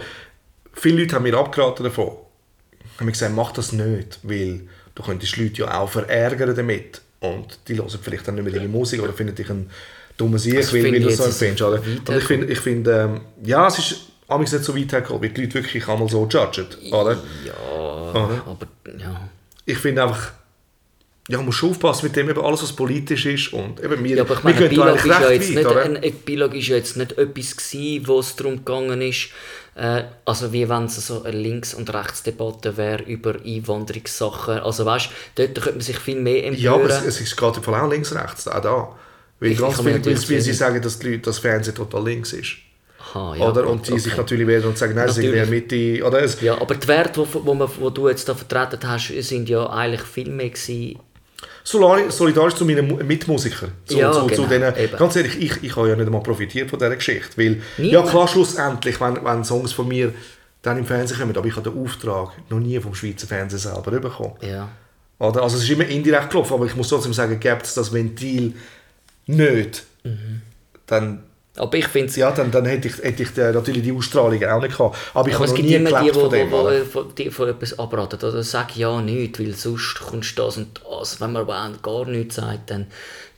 [0.73, 2.11] viele Leute haben mir abgeraten davon.
[2.97, 4.63] Haben mir gesagt, mach das nicht, weil
[4.95, 7.01] du könntest Leute ja auch verärgern damit.
[7.21, 9.71] Und die hören vielleicht dann nicht mehr deine Musik oder finden dich ein
[10.17, 11.63] dummer Sieg, Das weil, weil du so empfindest.
[11.63, 11.83] Oder?
[12.09, 13.97] Und ich finde, ich finde ähm, ja, es ist
[14.29, 16.67] amigs nicht so weit hergekommen, weil die Leute wirklich einmal so judgen.
[16.93, 17.17] Oder?
[17.45, 18.43] Ja, Oder?
[18.47, 18.67] aber
[18.99, 19.29] ja.
[19.65, 20.33] Ich finde einfach,
[21.29, 23.53] ja, man muss schon aufpassen mit dem, eben alles, was politisch ist.
[23.53, 26.05] Und eben, wir, Ja, aber ich wir meine, da Bilog ist, ja jetzt weit, nicht,
[26.05, 29.29] ein, Bilog ist ja jetzt nicht etwas gewesen, wo es darum gegangen ist,
[29.75, 34.59] äh, also wie wenn es so eine Links- und Rechtsdebatte wäre über Einwanderungssachen.
[34.59, 36.63] Also weißt, dort könnte man sich viel mehr empören.
[36.63, 38.95] Ja, aber es, es ist gerade im Fall auch links, rechts, auch da.
[39.41, 42.57] Weil Ich- ganz viele, weil sie sagen, dass die Leute, das Fernsehen total links ist.
[43.15, 43.67] Aha, ja, oder?
[43.69, 44.01] Und die okay.
[44.01, 46.05] sich natürlich wehren und sagen, nein, sie sind in der Mitte.
[46.05, 46.23] Oder?
[46.23, 49.49] Es, Ja, aber die Werte, wo, wo, man, wo du jetzt da vertreten hast, sind
[49.49, 50.99] ja eigentlich viel mehr gewesen.
[51.65, 53.73] Solidarisch zu meinen Mu- Mitmusikern.
[53.87, 54.97] Zu, Ja, zu, zu genau, denen, eben.
[54.99, 57.37] ganz ehrlich, ich, ich habe ja nicht einmal profitiert von dieser Geschichte.
[57.39, 57.91] Weil, Nie.
[57.93, 60.13] ja klar, schlussendlich, wenn, wenn Songs von mir
[60.63, 63.91] dann im Fernsehen kommen, aber ich habe den Auftrag noch nie vom Schweizer Fernsehen selber
[63.93, 64.35] bekommen.
[64.43, 64.69] Ja.
[65.19, 65.43] Oder?
[65.43, 68.55] Also es ist immer indirekt gelaufen, aber ich muss trotzdem sagen, gibt es das Ventil
[69.27, 70.43] nicht, Mhm.
[70.87, 71.23] dann,
[71.57, 74.43] Aber ich finde es ja, dann, dann hätte ich, hätte ich äh, natürlich die Ausstrahlung
[74.45, 74.97] auch nicht gehabt.
[75.15, 76.49] Aber ich Aber habe es noch gibt nie immer die, von dem.
[76.49, 77.05] die, oder?
[77.17, 78.19] die, von, etwas abraten.
[78.29, 81.21] Oder sag ja nicht, weil sonst kommst du das und das.
[81.21, 82.87] Wenn man aber gar nichts sagt, dann,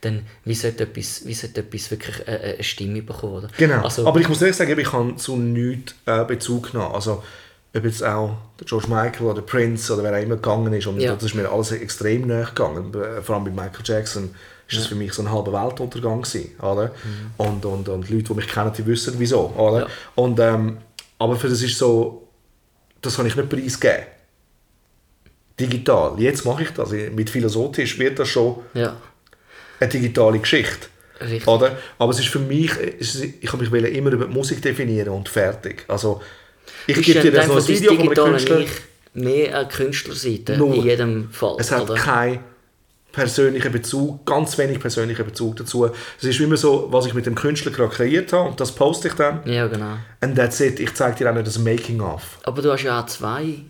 [0.01, 3.35] dann wie, sollte etwas, wie sollte etwas wirklich eine, eine Stimme bekommen?
[3.35, 3.49] Oder?
[3.59, 3.83] Genau.
[3.83, 6.95] Also, aber ich muss ehrlich sagen, ich habe zu nichts äh, Bezug genommen.
[6.95, 7.23] Also,
[7.75, 10.87] ob jetzt auch der George Michael oder Prince oder wer auch immer gegangen ist.
[10.87, 11.15] Und Ja.
[11.15, 12.95] das ist mir alles extrem nahe gegangen.
[12.95, 14.35] Äh, Vor allem bei Michael Jackson
[14.69, 16.93] ist das für mich so ein halber Weltuntergang gewesen, oder?
[17.37, 19.81] Und, und, und Leute, die mich kennen, die wissen wieso, oder?
[19.81, 19.83] Mhm.
[19.83, 19.89] Ja.
[20.17, 20.79] Und, ähm,
[21.19, 22.29] aber für das ist so,
[23.01, 24.07] das kann ich nicht preisgeben.
[25.59, 26.15] Digital.
[26.19, 26.91] Jetzt mache ich das.
[26.91, 28.97] Mit Philosophisch wird das schon ja,
[29.81, 30.89] eine digitale Geschichte.
[31.21, 31.47] Richtig.
[31.47, 31.79] Oder?
[31.99, 32.73] Aber es ist für mich,
[33.41, 35.85] ich habe mich immer über die Musik definieren und fertig.
[35.89, 36.21] Also,
[36.87, 38.61] ich gebe dir das noch ein Video von einem Künstler.
[38.61, 38.71] Ich
[39.17, 40.77] mehr eine Künstlerseite Null.
[40.77, 41.57] in jedem Fall.
[41.59, 41.95] Es hat oder?
[41.95, 42.41] keinen
[43.17, 45.91] persönlichen Bezug, ganz wenig persönlichen Bezug dazu.
[46.19, 49.09] Es ist immer so, was ich mit dem Künstler gerade kreiert habe und das poste
[49.09, 49.41] ich dann.
[49.47, 49.97] Ja, genau.
[50.21, 50.79] And that's it.
[50.79, 52.39] Ich zeige dir auch nicht das Making-of.
[52.45, 53.63] Aber du hast ja auch zwei.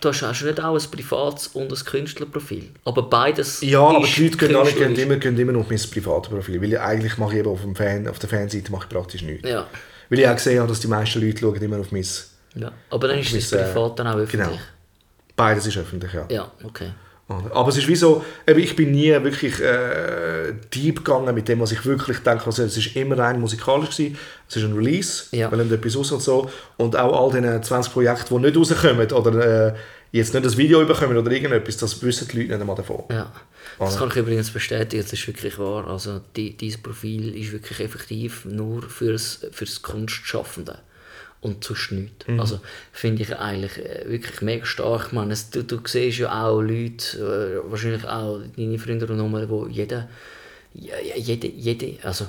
[0.00, 2.70] Du hast, hast nicht auch ein privates und ein Künstlerprofil.
[2.84, 3.60] Aber beides.
[3.62, 6.30] Ja, aber ist die Leute gehen, alle, gehen, immer, gehen immer noch auf mein privates
[6.30, 8.94] Profil, weil ich eigentlich mache ich eben auf, dem Fan, auf der Fanseite mache ich
[8.94, 9.46] praktisch nichts.
[9.46, 9.66] Ja.
[10.08, 12.06] Weil ich auch gesehen habe, dass die meisten Leute schauen immer auf mein...
[12.54, 12.70] ja.
[12.90, 14.48] Aber dann ist das Mein, äh, privat dann auch öffentlich.
[14.48, 14.60] Genau.
[15.34, 16.26] Beides ist öffentlich, ja.
[16.30, 16.92] Ja, okay.
[17.28, 21.72] Aber es ist wie so, ich bin nie wirklich äh, deep gegangen mit dem, was
[21.72, 22.44] ich wirklich denke.
[22.46, 24.18] Also, es ist immer rein musikalisch gewesen.
[24.48, 25.50] Es ist ein Release, Ja.
[25.50, 26.50] weil nimmt etwas raus und so.
[26.76, 29.74] Und auch all diese 20 Projekte, die nicht rauskommen oder äh,
[30.10, 33.04] jetzt nicht das Video bekommen oder irgendetwas, das wissen die Leute nicht einmal davon.
[33.10, 33.32] Ja.
[33.78, 35.88] Das kann ich übrigens bestätigen, das ist wirklich wahr.
[35.88, 40.80] Also die, dieses Profil ist wirklich effektiv nur fürs, fürs Kunstschaffende
[41.42, 42.26] und sonst nichts.
[42.26, 42.40] Mhm.
[42.40, 42.60] Also
[42.92, 45.10] finde ich eigentlich äh, wirklich mega stark.
[45.12, 49.48] Ich es, du, du siehst ja auch Leute, äh, wahrscheinlich auch deine Freunde und Nummer,
[49.48, 50.08] wo jeder,
[50.72, 52.26] jede, jede, also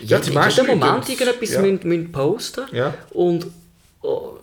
[0.00, 1.62] Ja, die meisten jeden Moment irgendetwas ja.
[1.62, 2.94] müssen, müssen posten Ja.
[3.10, 3.46] und
[4.02, 4.34] oh,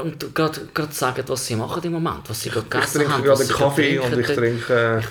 [0.00, 3.12] und gerade gerade sagen, was sie machen im Moment, was sie gerade Ich gegessen trinke
[3.12, 5.02] haben, gerade was einen sie Kaffee gerade und ich trinke...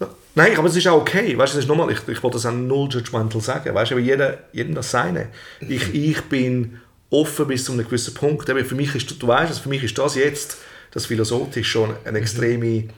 [0.00, 1.36] Äh, nein, aber es ist auch okay.
[1.36, 3.74] Weißt du, es ist nochmal, ich, ich wollte das auch null judgmental sagen.
[3.74, 5.28] Weißt du, aber jeder, jedem das seine.
[5.60, 6.78] Ich, ich bin
[7.10, 8.48] offen bis zu einem gewissen Punkt.
[8.48, 10.58] Eben für mich ist, du weißt für mich ist das jetzt,
[10.90, 12.88] das philosophisch schon eine extreme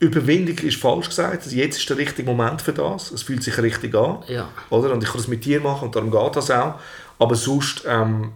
[0.00, 1.46] Überwindung ist falsch gesagt.
[1.46, 3.10] Jetzt ist der richtige Moment für das.
[3.12, 4.24] Es fühlt sich richtig an.
[4.28, 4.48] Ja.
[4.70, 4.92] Oder?
[4.92, 6.80] Und ich kann das mit dir machen und darum geht das auch.
[7.18, 8.32] Aber sonst, ähm,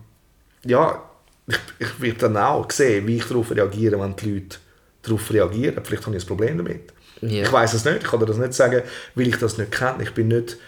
[0.64, 1.02] ja,
[1.46, 4.58] ich, ich werde dann auch sehen, wie ich darauf reagiere, wenn die Leute
[5.02, 5.80] darauf reagieren.
[5.82, 6.92] Vielleicht habe ich ein Problem damit.
[7.22, 7.44] Ja.
[7.44, 8.02] Ich weiß es nicht.
[8.02, 8.82] Ich kann dir das nicht sagen,
[9.14, 10.02] weil ich das nicht kenne.
[10.02, 10.58] Ich bin nicht,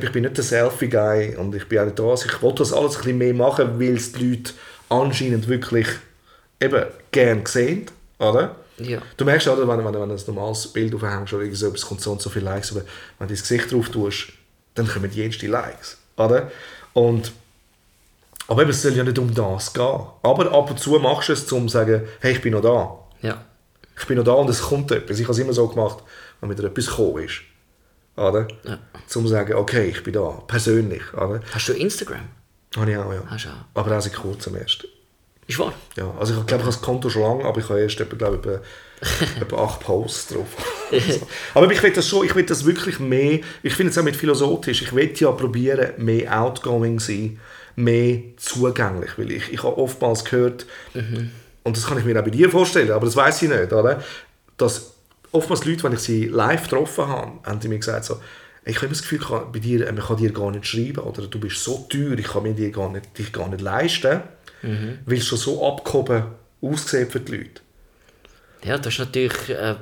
[0.00, 2.24] ich bin nicht der Selfie-Guy und ich bin auch nicht das.
[2.24, 4.52] Ich wollte das alles ein bisschen mehr machen, weil es die Leute
[4.88, 5.86] anscheinend wirklich
[6.60, 7.86] eben gern sehen.
[8.18, 8.56] Oder?
[8.78, 9.02] Ja.
[9.16, 12.00] Du merkst, oder, wenn, wenn, wenn du ein normales Bild aufhängst oder so etwas, kommt
[12.00, 12.84] so und so viele Likes, aber
[13.18, 14.28] wenn du das Gesicht drauf tust,
[14.74, 15.98] dann kommen die jenste Likes.
[16.16, 16.50] Oder?
[16.94, 17.32] Und,
[18.48, 20.06] aber eben, es soll ja nicht um das gehen.
[20.22, 22.98] Aber ab und zu machst du es, um zu sagen, hey, ich bin noch da.
[23.26, 23.44] Ja.
[23.98, 25.18] Ich bin noch da und es kommt etwas.
[25.18, 25.98] Ich habe es immer so gemacht,
[26.40, 27.42] wenn wieder etwas gekommen ist.
[28.16, 28.48] Oder?
[28.64, 28.78] Ja.
[29.06, 30.42] Zum zu sagen, okay, ich bin da.
[30.46, 31.02] Persönlich.
[31.14, 31.40] Oder?
[31.52, 32.28] Hast du Instagram?
[32.76, 33.22] Habe ich auch, ja.
[33.26, 33.80] Hast du auch.
[33.80, 34.86] Aber auch seit kurzem erst.
[35.46, 35.72] Ist wahr?
[35.96, 38.16] Ja, also ich glaube, ich habe das Konto schon lange, aber ich habe erst etwa,
[38.16, 38.62] glaube
[39.02, 40.46] ich, etwa, acht Posts drauf.
[41.54, 44.14] aber ich will das schon, ich will das wirklich mehr, ich finde es auch mit
[44.14, 47.40] philosophisch, ich will ja probieren, mehr outgoing sein,
[47.74, 50.66] mehr zugänglich, weil ich, ich habe oftmals gehört,
[51.64, 54.00] und das kann ich mir auch bei dir vorstellen, aber das weiß ich nicht, oder?
[54.56, 54.91] dass
[55.32, 58.20] oftmals Leute, wenn ich sie live getroffen habe, haben die mir gesagt so,
[58.64, 61.26] ich habe immer das Gefühl, kann- bei dir, man kann dir gar nicht schreiben oder
[61.26, 64.20] du bist so teuer, ich kann mir dir gar nicht, dich gar nicht leisten,
[65.06, 66.24] weil es schon so abgehoben
[66.60, 67.60] aussieht für die Leute.
[68.64, 69.48] Ja, das ist natürlich.
[69.48, 69.74] Äh,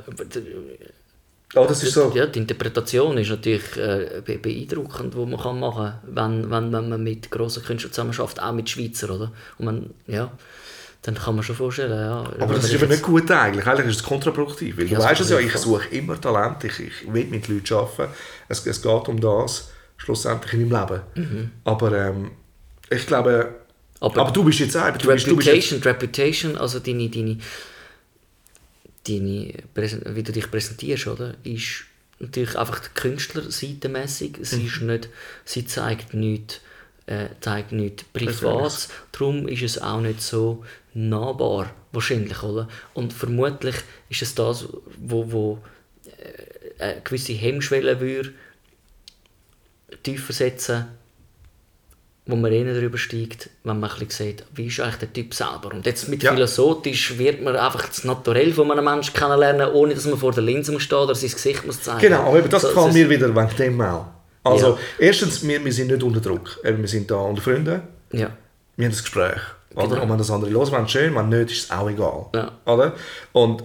[1.52, 2.12] Ja, das ist so.
[2.14, 6.72] ja, die Interpretation ist natürlich äh, be beeindruckend, die man kann machen kann, wenn, wenn,
[6.72, 9.32] wenn man mit grossen Künstlern zusammenarbeitet, auch mit Schweizer, oder?
[9.58, 10.30] Und man, ja,
[11.02, 12.24] dann kann man schon vorstellen, ja.
[12.38, 13.66] Aber das ist eben nicht gut eigentlich.
[13.66, 14.76] Eigentlich ist es kontraproduktiv.
[14.76, 17.48] Weil du Ja, das weißt es ja, ich suche immer Talent, ich, ich will mit
[17.48, 18.12] Leuten arbeiten.
[18.48, 21.52] Es, es geht um das, schlussendlich in meinem Leben.
[21.64, 22.30] Aber ähm,
[22.90, 23.54] ich glaube,
[24.00, 27.08] aber, Aber du bist jetzt auch, du bist, du bist jetzt, Reputation, Reputation, also deine,
[27.10, 27.38] deine,
[29.06, 31.84] deine wie du dich präsentierst, oder, ist
[32.18, 34.38] natürlich einfach die Künstlerseitenmässig.
[34.42, 34.66] Sie, Mhm.
[34.66, 35.08] ist nicht,
[35.44, 36.60] sie zeigt nichts
[37.06, 38.04] äh, zeigt nichts.
[38.12, 38.88] Privates.
[39.12, 42.68] Darum ist es auch nicht so nahbar, wahrscheinlich, oder?
[42.94, 43.76] Und vermutlich
[44.08, 44.66] ist es das,
[44.98, 45.58] wo, wo
[46.78, 48.32] äh, eine gewisse Hemmschwelle würde
[50.02, 50.86] tiefer setzen
[52.26, 55.34] wo man eher darüber steigt, wenn man ein bisschen sieht, wie ist eigentlich der Typ
[55.34, 55.72] selber.
[55.74, 56.32] Und jetzt mit Ja.
[56.32, 60.44] philosophisch wird man einfach das Naturell von einem Menschen kennenlernen, ohne dass man vor der
[60.44, 61.98] Linse stehen oder sein Gesicht muss zeigen.
[61.98, 64.06] Genau, aber das So- gefällt mir wieder wegen dem auch.
[64.42, 64.78] Also, Ja.
[64.98, 66.58] erstens, wir, wir sind nicht unter Druck.
[66.62, 67.82] Wir sind da unter Freunden.
[68.12, 68.30] Ja.
[68.76, 69.40] Wir haben ein Gespräch.
[69.74, 69.86] Oder?
[69.88, 70.02] Genau.
[70.02, 72.26] Und wenn das andere los wenn schön, wenn nicht, ist es auch egal.
[72.34, 72.50] Ja.
[72.64, 72.94] Oder?
[73.32, 73.62] Und,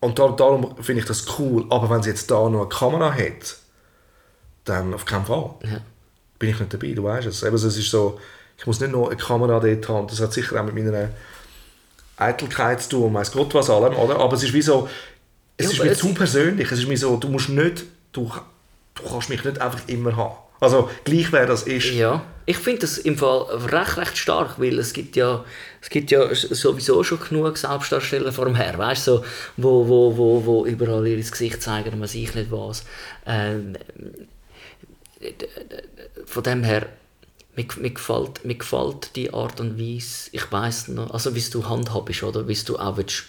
[0.00, 1.64] und da, darum finde ich das cool.
[1.70, 3.56] Aber wenn sie jetzt da noch eine Kamera hat,
[4.64, 5.50] dann auf keinen Fall.
[5.64, 5.80] Ja.
[6.38, 7.42] Bin ich nicht dabei, du weißt es.
[7.42, 8.20] Eben, es ist so,
[8.58, 10.06] ich muss nicht noch eine Kamera dort haben.
[10.08, 11.08] Das hat sicher auch mit meiner
[12.16, 14.18] Eitelkeit zu tun und weiss Gott was allem, oder?
[14.20, 14.88] Aber es ist wie so,
[15.56, 16.70] es Ja, ist mir zu persönlich.
[16.70, 18.30] Es ist mir so, du musst nicht, du,
[18.94, 20.36] du kannst mich nicht einfach immer haben.
[20.60, 21.90] Also, gleich wer das ist.
[21.92, 25.44] Ja, ich finde das im Fall recht, recht stark, weil es gibt ja,
[25.80, 29.24] es gibt ja sowieso schon genug Selbstdarsteller vor dem Herr, weißt du, so,
[29.56, 32.84] wo, wo, wo, wo überall ihr Gesicht zeigen und man sieht nicht was.
[33.26, 33.76] Ähm,
[36.26, 36.86] von dem her,
[37.56, 41.68] mir, mir, gefällt, mir gefällt die Art und Weise, ich weiß noch, also wie du
[41.68, 43.24] handhabst, oder wie du auch willst,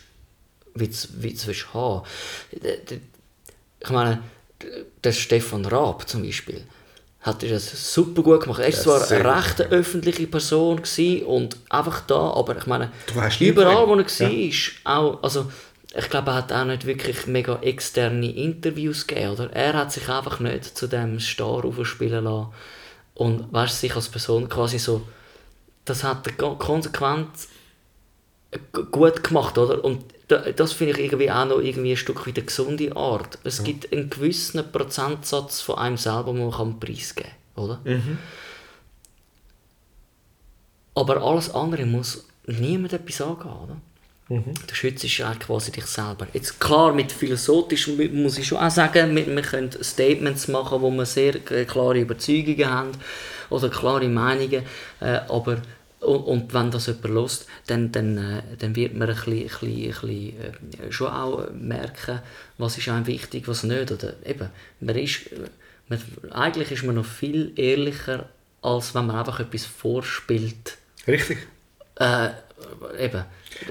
[0.76, 2.04] willst, willst, willst haben.
[3.80, 4.20] Ich meine,
[5.04, 6.64] der Stefan Raab zum Beispiel,
[7.22, 8.60] hat das super gut gemacht.
[8.60, 10.82] Er war zwar eine recht öffentliche Person
[11.26, 12.92] und einfach da, aber ich meine,
[13.40, 14.52] überall, wo er war, ja.
[14.84, 15.50] auch, also
[15.96, 19.54] ich glaube, er hat auch nicht wirklich mega externe Interviews gegeben, oder?
[19.54, 22.48] Er hat sich einfach nicht zu dem Star aufspielen lassen
[23.14, 25.04] und weißt, sich als Person quasi so,
[25.86, 27.30] das hat er konsequent
[28.92, 29.84] gut gemacht, oder?
[29.84, 30.04] Und
[30.38, 33.38] das finde ich irgendwie auch noch irgendwie ein Stück eine gesunde Art.
[33.44, 33.64] Es ja.
[33.66, 37.80] gibt einen gewissen Prozentsatz von einem selber, den man preisgeben kann, oder?
[37.84, 38.18] Mhm.
[40.96, 43.78] Aber alles andere muss niemand etwas angehen, oder?
[44.30, 44.54] Mhm.
[44.68, 46.28] Du schützt ja quasi dich selber.
[46.34, 50.90] Jetzt klar, mit philosophisch muss ich schon auch sagen, wir, wir können Statements machen, wo
[50.92, 52.92] wir sehr klare Überzeugungen haben
[53.50, 54.64] oder klare Meinungen,
[55.02, 55.62] äh, aber
[56.06, 59.44] und, und, wenn das jemand hört, dann, dann, äh, dann wird man ein bisschen, ein
[59.44, 62.20] bisschen, ein bisschen, äh, schon auch merken,
[62.58, 63.92] was ist einem wichtig, was nicht.
[63.92, 65.22] Oder eben, man ist,
[65.88, 66.00] man,
[66.32, 68.30] eigentlich ist man noch viel ehrlicher,
[68.62, 70.78] als wenn man einfach etwas vorspielt.
[71.08, 71.40] Richtig.
[71.96, 72.30] Äh,
[73.00, 73.24] eben.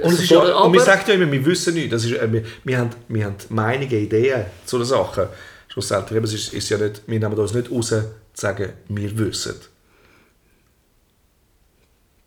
[0.03, 1.93] Und, ist, aber, und wir sagen ja immer, wir wissen nicht.
[1.93, 5.27] Das ist, äh, wir, wir, haben, wir haben Meinungen, Ideen zu den Sachen.
[5.69, 9.19] Schlussendlich eben, es ist, ist ja nicht, wir nehmen uns nicht raus, zu sagen, wir
[9.19, 9.57] wissen.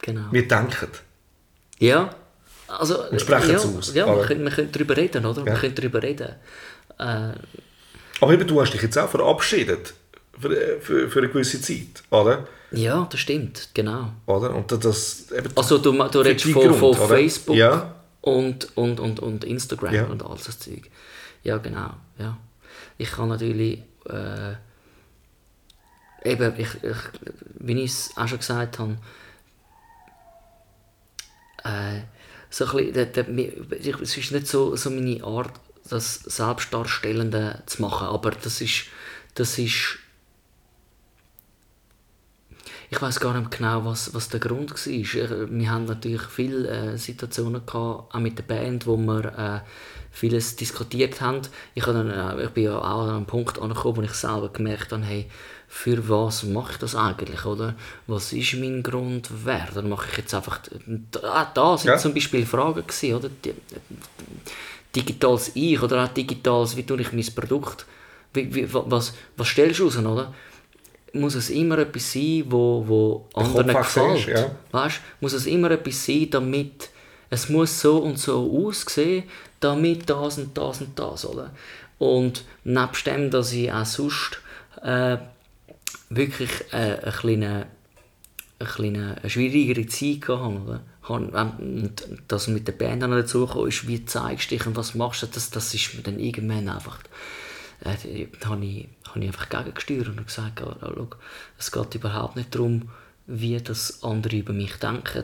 [0.06, 0.32] Genau.
[0.32, 0.90] Wir denken.
[1.80, 2.16] Ja.
[2.68, 3.94] Also, und sprechen ja, es aus.
[3.96, 5.40] Ja, wir können, wir können darüber reden, oder?
[5.40, 5.46] Ja.
[5.48, 6.30] Wir können darüber reden.
[7.00, 7.34] Äh,
[8.22, 9.96] aber eben, du hast dich jetzt auch verabschiedet
[10.40, 12.48] für, für, für eine gewisse Zeit, oder?
[12.72, 14.12] Ja, das stimmt, genau.
[14.28, 14.54] Oder?
[14.54, 17.96] Und das, eben also du, du redest von, Grund, von Facebook ja.
[18.22, 20.06] und, und, und, und Instagram ja.
[20.06, 20.84] und all das Zeug.
[21.44, 21.92] Ja, genau.
[22.20, 22.38] Ja.
[23.00, 23.80] Ich kann natürlich...
[24.08, 24.54] Äh,
[26.26, 26.98] eben, ich, ich,
[27.60, 28.98] wie ich es auch schon gesagt habe,
[31.66, 32.02] äh,
[32.50, 35.52] so bisschen, es ist nicht so, so meine Art,
[35.90, 38.86] das Selbstdarstellende zu machen, aber das ist,
[39.36, 40.00] das ist
[42.90, 45.50] ich weiß gar nicht genau, was, was der Grund war.
[45.50, 49.60] Wir haben natürlich viele äh, Situationen gehabt, auch mit der Band, wo wir äh,
[50.12, 51.42] vieles diskutiert haben.
[51.74, 55.04] Ich, dann, äh, ich bin auch an einem Punkt angekommen, wo ich selber gemerkt habe,
[55.04, 55.30] hey,
[55.76, 57.76] für was mache ich das eigentlich, oder?
[58.08, 59.76] Was ist mein Grundwert?
[59.76, 60.62] Dann mache ich jetzt einfach...
[61.22, 61.98] Ah, da sind ja.
[61.98, 63.30] zum Beispiel Fragen gewesen, oder?
[64.96, 67.86] Digitales Ich oder auch digitales, wie tue ich mein Produkt...
[68.34, 70.34] Wie, wie, was, was stellst du raus, oder?
[71.12, 74.28] Muss es immer etwas sein, wo, wo anderen gefällt?
[74.28, 74.52] Ja.
[74.72, 75.02] Weißt?
[75.20, 76.90] Muss es immer etwas sein, damit...
[77.30, 79.26] Es muss so und so aussehen,
[79.60, 81.52] damit das und das und das, oder?
[82.00, 84.40] Und nebst dem, dass ich auch sonst...
[84.82, 85.18] Äh,
[86.16, 87.68] wirklich äh, eine kleine,
[88.60, 93.88] eine kleine eine schwierigere Zeit gehabt Und das mit der Band dann dazu kam, ist,
[93.88, 97.00] wie zeigst du dich und was machst du, das, das ist mir dann irgendwann einfach,
[97.82, 101.08] äh, da habe ich, hab ich einfach gegengesteuert und gesagt, oh, oh,
[101.58, 102.90] es geht überhaupt nicht darum,
[103.28, 105.24] wie das andere über mich denken,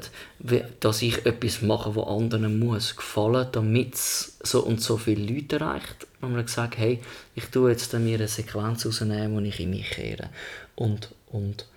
[0.80, 5.60] dass ich etwas mache, was anderen muss gefallen, damit es so und so viele Leute
[5.60, 6.08] erreicht.
[6.20, 7.00] Und man gesagt, hey,
[7.36, 10.30] ich tue jetzt mir eine Sequenz rausnehmen, wo ich in mich kehre
[10.76, 11.68] und, und,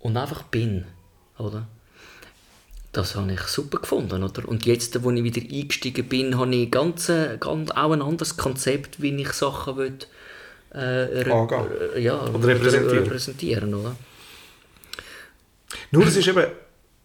[0.00, 0.84] und einfach bin,
[1.38, 1.66] oder?
[2.92, 4.48] Das habe ich super gefunden, oder?
[4.48, 9.02] Und jetzt, wo ich wieder eingestiegen bin, habe ich ganz, ganz auch ein anderes Konzept,
[9.02, 9.98] wie ich Sachen will,
[10.70, 12.98] äh, re ja, oder repräsentieren.
[13.04, 13.96] repräsentieren, oder?
[15.90, 16.46] Nur, es ist eben...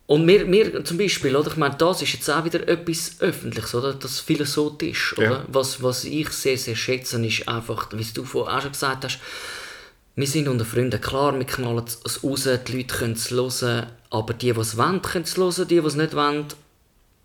[0.06, 1.52] Und mir, mir zum Beispiel, oder?
[1.52, 3.94] ich meine, das ist jetzt auch wieder etwas Öffentliches, oder?
[3.94, 5.32] das philosophisch, oder?
[5.32, 5.46] Ja.
[5.48, 9.20] Was, was ich sehr, sehr schätze, ist einfach, wie du vorhin auch schon gesagt hast,
[10.20, 14.34] wir sind unter Freunden, klar, wir knallen es raus, die Leute können es hören, aber
[14.34, 16.46] die, die es wollen, können es hören, die, die es nicht wollen,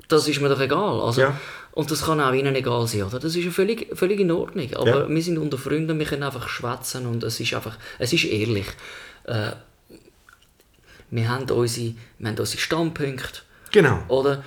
[0.08, 1.00] das ist mir doch egal.
[1.00, 1.40] Also, ja.
[1.72, 3.18] Und das kann auch ihnen egal sein, oder?
[3.18, 4.72] Das ist ja völlig, völlig in Ordnung.
[4.74, 5.08] Aber ja.
[5.08, 8.66] wir sind unter Freunden, wir können einfach schwätzen und es ist einfach, es ist ehrlich.
[9.24, 9.52] Äh,
[11.10, 13.40] wir haben unsere, wir haben unsere Standpunkte.
[13.72, 14.04] Genau.
[14.06, 14.44] Oder?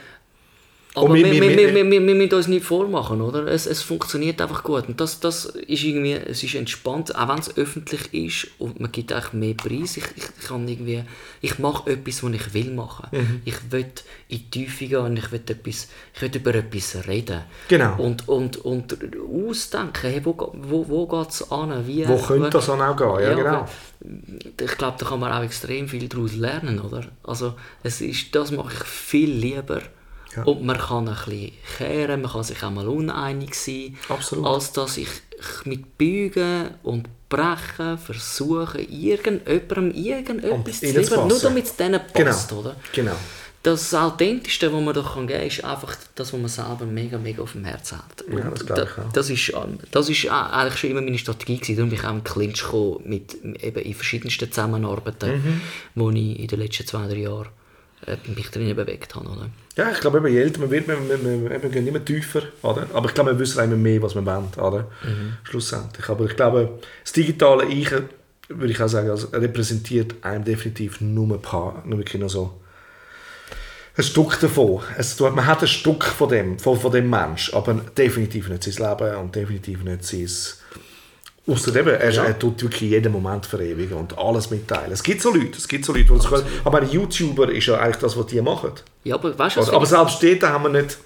[0.97, 3.45] Aber wir, wir, wir, wir, wir, müssen uns nicht vormachen, oder?
[3.45, 4.87] Es, es funktioniert einfach gut.
[4.87, 8.91] Und das, das ist irgendwie, es ist entspannt, auch wenn es öffentlich ist und man
[8.91, 9.97] gibt eigentlich mehr Preis.
[9.97, 11.03] Ich, ich, kann irgendwie,
[11.41, 13.07] ich mache etwas, was ich will machen.
[13.11, 13.41] Mhm.
[13.45, 13.85] Ich will
[14.27, 17.41] in die Tiefe gehen und ich will, etwas, ich will über etwas reden.
[17.67, 17.95] Genau.
[17.97, 18.97] Und, und, und
[19.47, 21.85] ausdenken, hey, wo, wo, wo geht es an?
[21.85, 23.07] Wie, wo könnte das dann auch gehen?
[23.07, 23.67] Ja, ja genau.
[24.59, 27.03] Ich glaube, da kann man auch extrem viel daraus lernen, oder?
[27.23, 29.81] Also, es ist, das mache ich viel lieber
[30.37, 30.43] ja.
[30.43, 34.45] Und man kann ein bisschen kehren, man kann sich auch mal uneinig sein, Absolut.
[34.45, 35.09] als dass ich
[35.65, 42.61] mit Bügen und Brechen versuchen, irgendjemandem irgendetwas zu liefern, nur damit es denen passt, Genau.
[42.61, 42.75] oder?
[42.93, 43.15] Genau.
[43.63, 47.43] Das Authentischste, was man doch geben kann, ist einfach das, was man selber mega, mega
[47.43, 48.23] auf dem Herzen hat.
[48.31, 49.11] Ja, das da- auch.
[49.11, 51.75] Das ist, ähm, das ist eigentlich schon immer meine Strategie gewesen.
[51.75, 55.61] Darum bin ich auch im Clinch gekommen mit eben in verschiedensten Zusammenarbeiten, Mhm.
[55.95, 57.49] wo ich in den letzten zwei, drei Jahren
[58.35, 59.27] mich drinnen bewegt habe.
[59.27, 59.49] Oder?
[59.75, 62.43] Ja, ich glaube, je älter man wird, man, man, man, man geht immer tiefer.
[62.61, 62.87] Oder?
[62.93, 64.47] Aber ich glaube, wir wissen immer mehr, was wir wollen.
[64.57, 64.89] Oder?
[65.43, 66.07] Schlussendlich.
[66.09, 71.35] Aber ich glaube, das digitale Ich, würde ich auch sagen, also, repräsentiert einem definitiv nur
[71.35, 72.59] ein paar, nur wirklich noch so
[73.97, 74.81] ein Stück davon.
[74.97, 78.89] Es, man hat ein Stück von dem, von, von dem Mensch, aber definitiv nicht sein
[78.89, 80.29] Leben und definitiv nicht sein...
[81.47, 84.91] Ausser eben, er, er tut wirklich jeden Moment verewigen und alles mitteilen.
[84.91, 86.45] Es gibt so Leute, es gibt so Leute, die können.
[86.65, 88.71] Aber ein YouTuber ist ja eigentlich das, was die machen.
[89.05, 90.97] Ja, aber weißt du, was Oder, aber selbst dort haben wir nicht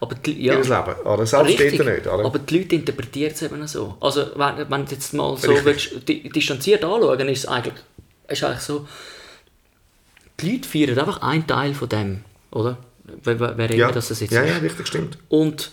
[0.00, 1.00] aber die, ihr ja, Leben.
[1.00, 1.26] Oder?
[1.26, 2.06] Selbst Richtig, nicht.
[2.06, 2.24] Oder?
[2.24, 3.96] aber die Leute interpretieren es eben so.
[4.00, 7.74] Also wenn, wenn du jetzt mal so willst, di distanziert anschauen, ist es eigentlich,
[8.28, 8.86] ist eigentlich so,
[10.40, 12.76] die Leute feiern einfach einen Teil von dem, oder?
[13.22, 13.86] Wer, wer wer ja.
[13.86, 15.16] immer das jetzt ja, ja, richtig, stimmt.
[15.28, 15.70] Und,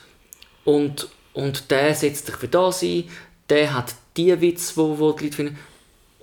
[0.64, 3.06] und, und der setzt sich für das ein,
[3.50, 5.60] der hat die Witze, wo, wo die Leute finden.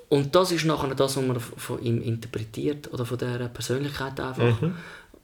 [0.08, 4.60] Und das ist nachher das, was man von ihm interpretiert oder von dieser Persönlichkeit einfach.
[4.60, 4.76] Mhm.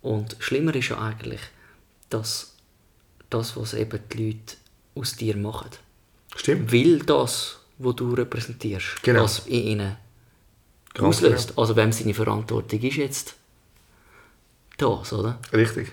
[0.02, 1.40] Und schlimmer ist ja eigentlich,
[2.09, 2.54] dass
[3.30, 4.56] das, was eben die Leute
[4.94, 5.70] aus dir machen.
[6.37, 6.70] Stimmt.
[6.70, 9.24] Will das, was du repräsentierst, Genau.
[9.24, 9.96] was in ihnen
[10.94, 11.59] Ganz auslöst.
[11.59, 13.35] Also wem seine Verantwortung ist jetzt
[14.78, 15.38] das, oder?
[15.52, 15.92] Richtig.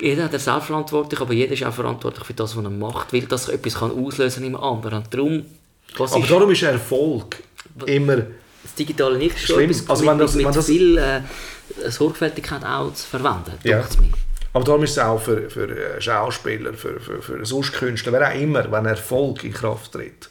[0.00, 3.22] Jeder hat eine Selbstverantwortung, aber jeder ist auch verantwortlich für das, was er macht, weil
[3.22, 5.02] das etwas kann auslösen im anderen.
[5.10, 5.44] Darum,
[5.98, 7.42] was Aber ist darum ist Erfolg
[7.86, 8.16] immer...
[8.62, 9.70] das digitale nicht Schlimm.
[9.88, 11.20] Also mit, wenn das- mit, wenn das- viel äh,
[11.88, 13.84] Sorgfältigkeit auch zu verwenden, Ja.
[14.52, 18.28] Aber darum ist es auch für, für äh, Schauspieler, für, für, für sonst Künstler, wer
[18.30, 20.28] auch immer, wenn Erfolg in Kraft tritt,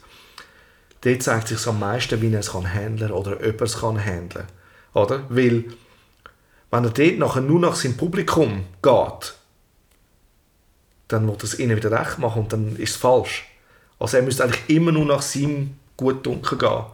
[1.00, 4.04] dort zeigt sich am meisten, wie er es kann handeln oder ob er es kann
[4.04, 4.44] handeln.
[4.92, 5.22] Oder?
[5.30, 5.64] Weil,
[6.70, 9.34] wenn er dort nachher nur nach seinem Publikum geht,
[11.12, 13.46] dann wird er es ihnen wieder recht machen und dann ist es falsch.
[13.98, 16.84] Also er müsste eigentlich immer nur nach seinem Gutdunkel gehen.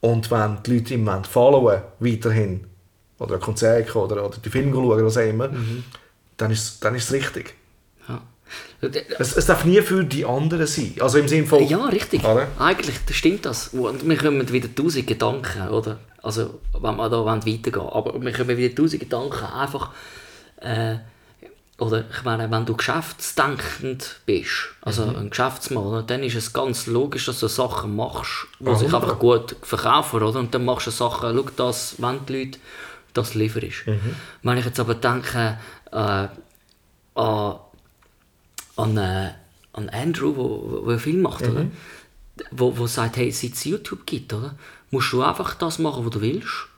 [0.00, 2.64] Und wenn die Leute ihm followen weiterhin,
[3.18, 5.50] oder ein Konzert oder, oder die Filme schauen was auch immer,
[6.36, 7.54] dann, ist, dann ist es richtig.
[8.08, 8.20] Ja.
[9.18, 10.94] Es, es darf nie für die anderen sein.
[11.00, 11.66] Also im Sinne von...
[11.66, 12.22] Ja, richtig.
[12.22, 12.46] Oder?
[12.58, 13.68] Eigentlich das stimmt das.
[13.68, 15.98] Und wir kommen wieder tausend Gedanken, oder?
[16.22, 17.88] Also, wenn wir da weitergehen wollen.
[17.88, 19.44] Aber wir kommen wieder tausend Gedanken.
[19.44, 19.92] Einfach,
[20.60, 20.96] äh,
[21.78, 25.16] oder ich meine, wenn du geschäftsdenkend bist, also Mhm.
[25.16, 29.56] ein Geschäftsmann, dann ist es ganz logisch, dass du Sachen machst, die sich einfach gut
[29.62, 30.38] verkaufen, oder?
[30.38, 32.58] Und dann machst du Sachen, schau das, wenn die Leute
[33.12, 33.70] das liefern.
[33.86, 34.16] Mhm.
[34.42, 35.58] Wenn ich jetzt aber denke,
[35.92, 36.28] äh,
[37.14, 37.58] an
[38.76, 39.32] an, äh,
[39.72, 41.66] an Andrew, wo, wo einen Film macht, oder?
[42.50, 44.54] Wo, wo sagt, hey, seit es YouTube gibt, oder?
[44.90, 46.68] musst du einfach das machen, was du willst.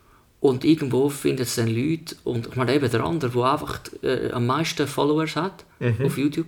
[0.40, 4.30] Und irgendwo finden es dann Leute, und ich meine eben der andere, der einfach äh,
[4.30, 5.64] am meisten Followers hat
[6.04, 6.46] auf YouTube,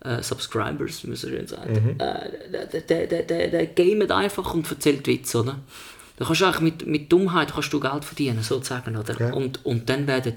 [0.00, 2.00] äh, Subscribers, man so schön sagt, äh,
[2.50, 5.58] der, der, der, der, der gamet einfach und erzählt Witze, oder?
[6.18, 9.20] Da kannst du mit, mit Dummheit kannst du Geld verdienen, sozusagen, oder?
[9.20, 9.34] Ja.
[9.34, 10.34] Und, und dann werden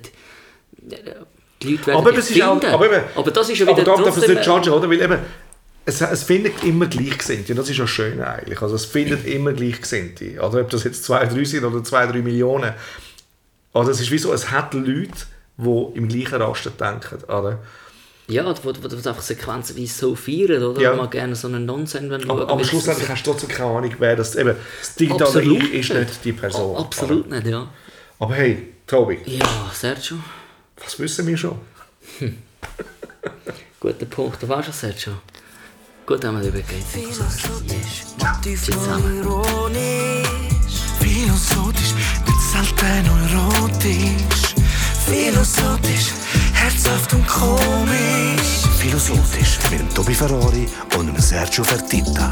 [1.61, 2.73] die Leute werden Aber, es ist auch, finden.
[2.73, 4.35] aber, eben, aber das ist ja aber wieder darum darf man es trotzdem...
[4.35, 4.89] nicht judgen, oder?
[4.89, 5.19] Weil eben,
[5.89, 7.53] es, es findet immer Gleichgesinnte.
[7.53, 8.61] Und das ist ja schön eigentlich.
[8.61, 10.39] Also es findet immer Gleichgesinnte.
[10.41, 12.73] Oder ob das jetzt zwei, drei sind oder zwei, drei Millionen.
[13.73, 15.11] Also es ist wie so, es hat Leute,
[15.57, 17.23] die im gleichen Raster denken.
[17.25, 17.59] Oder?
[18.27, 20.79] Ja, wo, wo, wo einfach sequenzenweise so feiern, oder?
[20.81, 20.95] Ja.
[20.95, 24.15] Man gerne so einen Nonsens wenn Aber, aber schlussendlich hast du trotzdem keine Ahnung, wer
[24.15, 24.35] das...
[24.35, 26.75] Eben, das digitale Ich ist nicht die Person.
[26.75, 27.61] A- Absolut nicht, ja.
[27.61, 27.69] Oder?
[28.19, 30.17] Aber hey, Tobi, Ja, Sergio.
[30.83, 31.57] was wissen wir schon?
[33.79, 34.43] Guter Punkt.
[34.43, 35.13] Du weißt schon, Sergio.
[36.09, 36.87] Gut haben wir darüber geredet.
[36.87, 38.03] Philosophisch,
[39.21, 40.27] ironisch
[40.99, 41.93] Philosophisch,
[42.25, 44.55] nicht selten erotisch
[45.05, 46.09] Philosophisch,
[46.53, 50.67] herzhaft und komisch Philosophisch mit dem Tobi Ferrari
[50.97, 52.31] und dem Sergio Fertitta.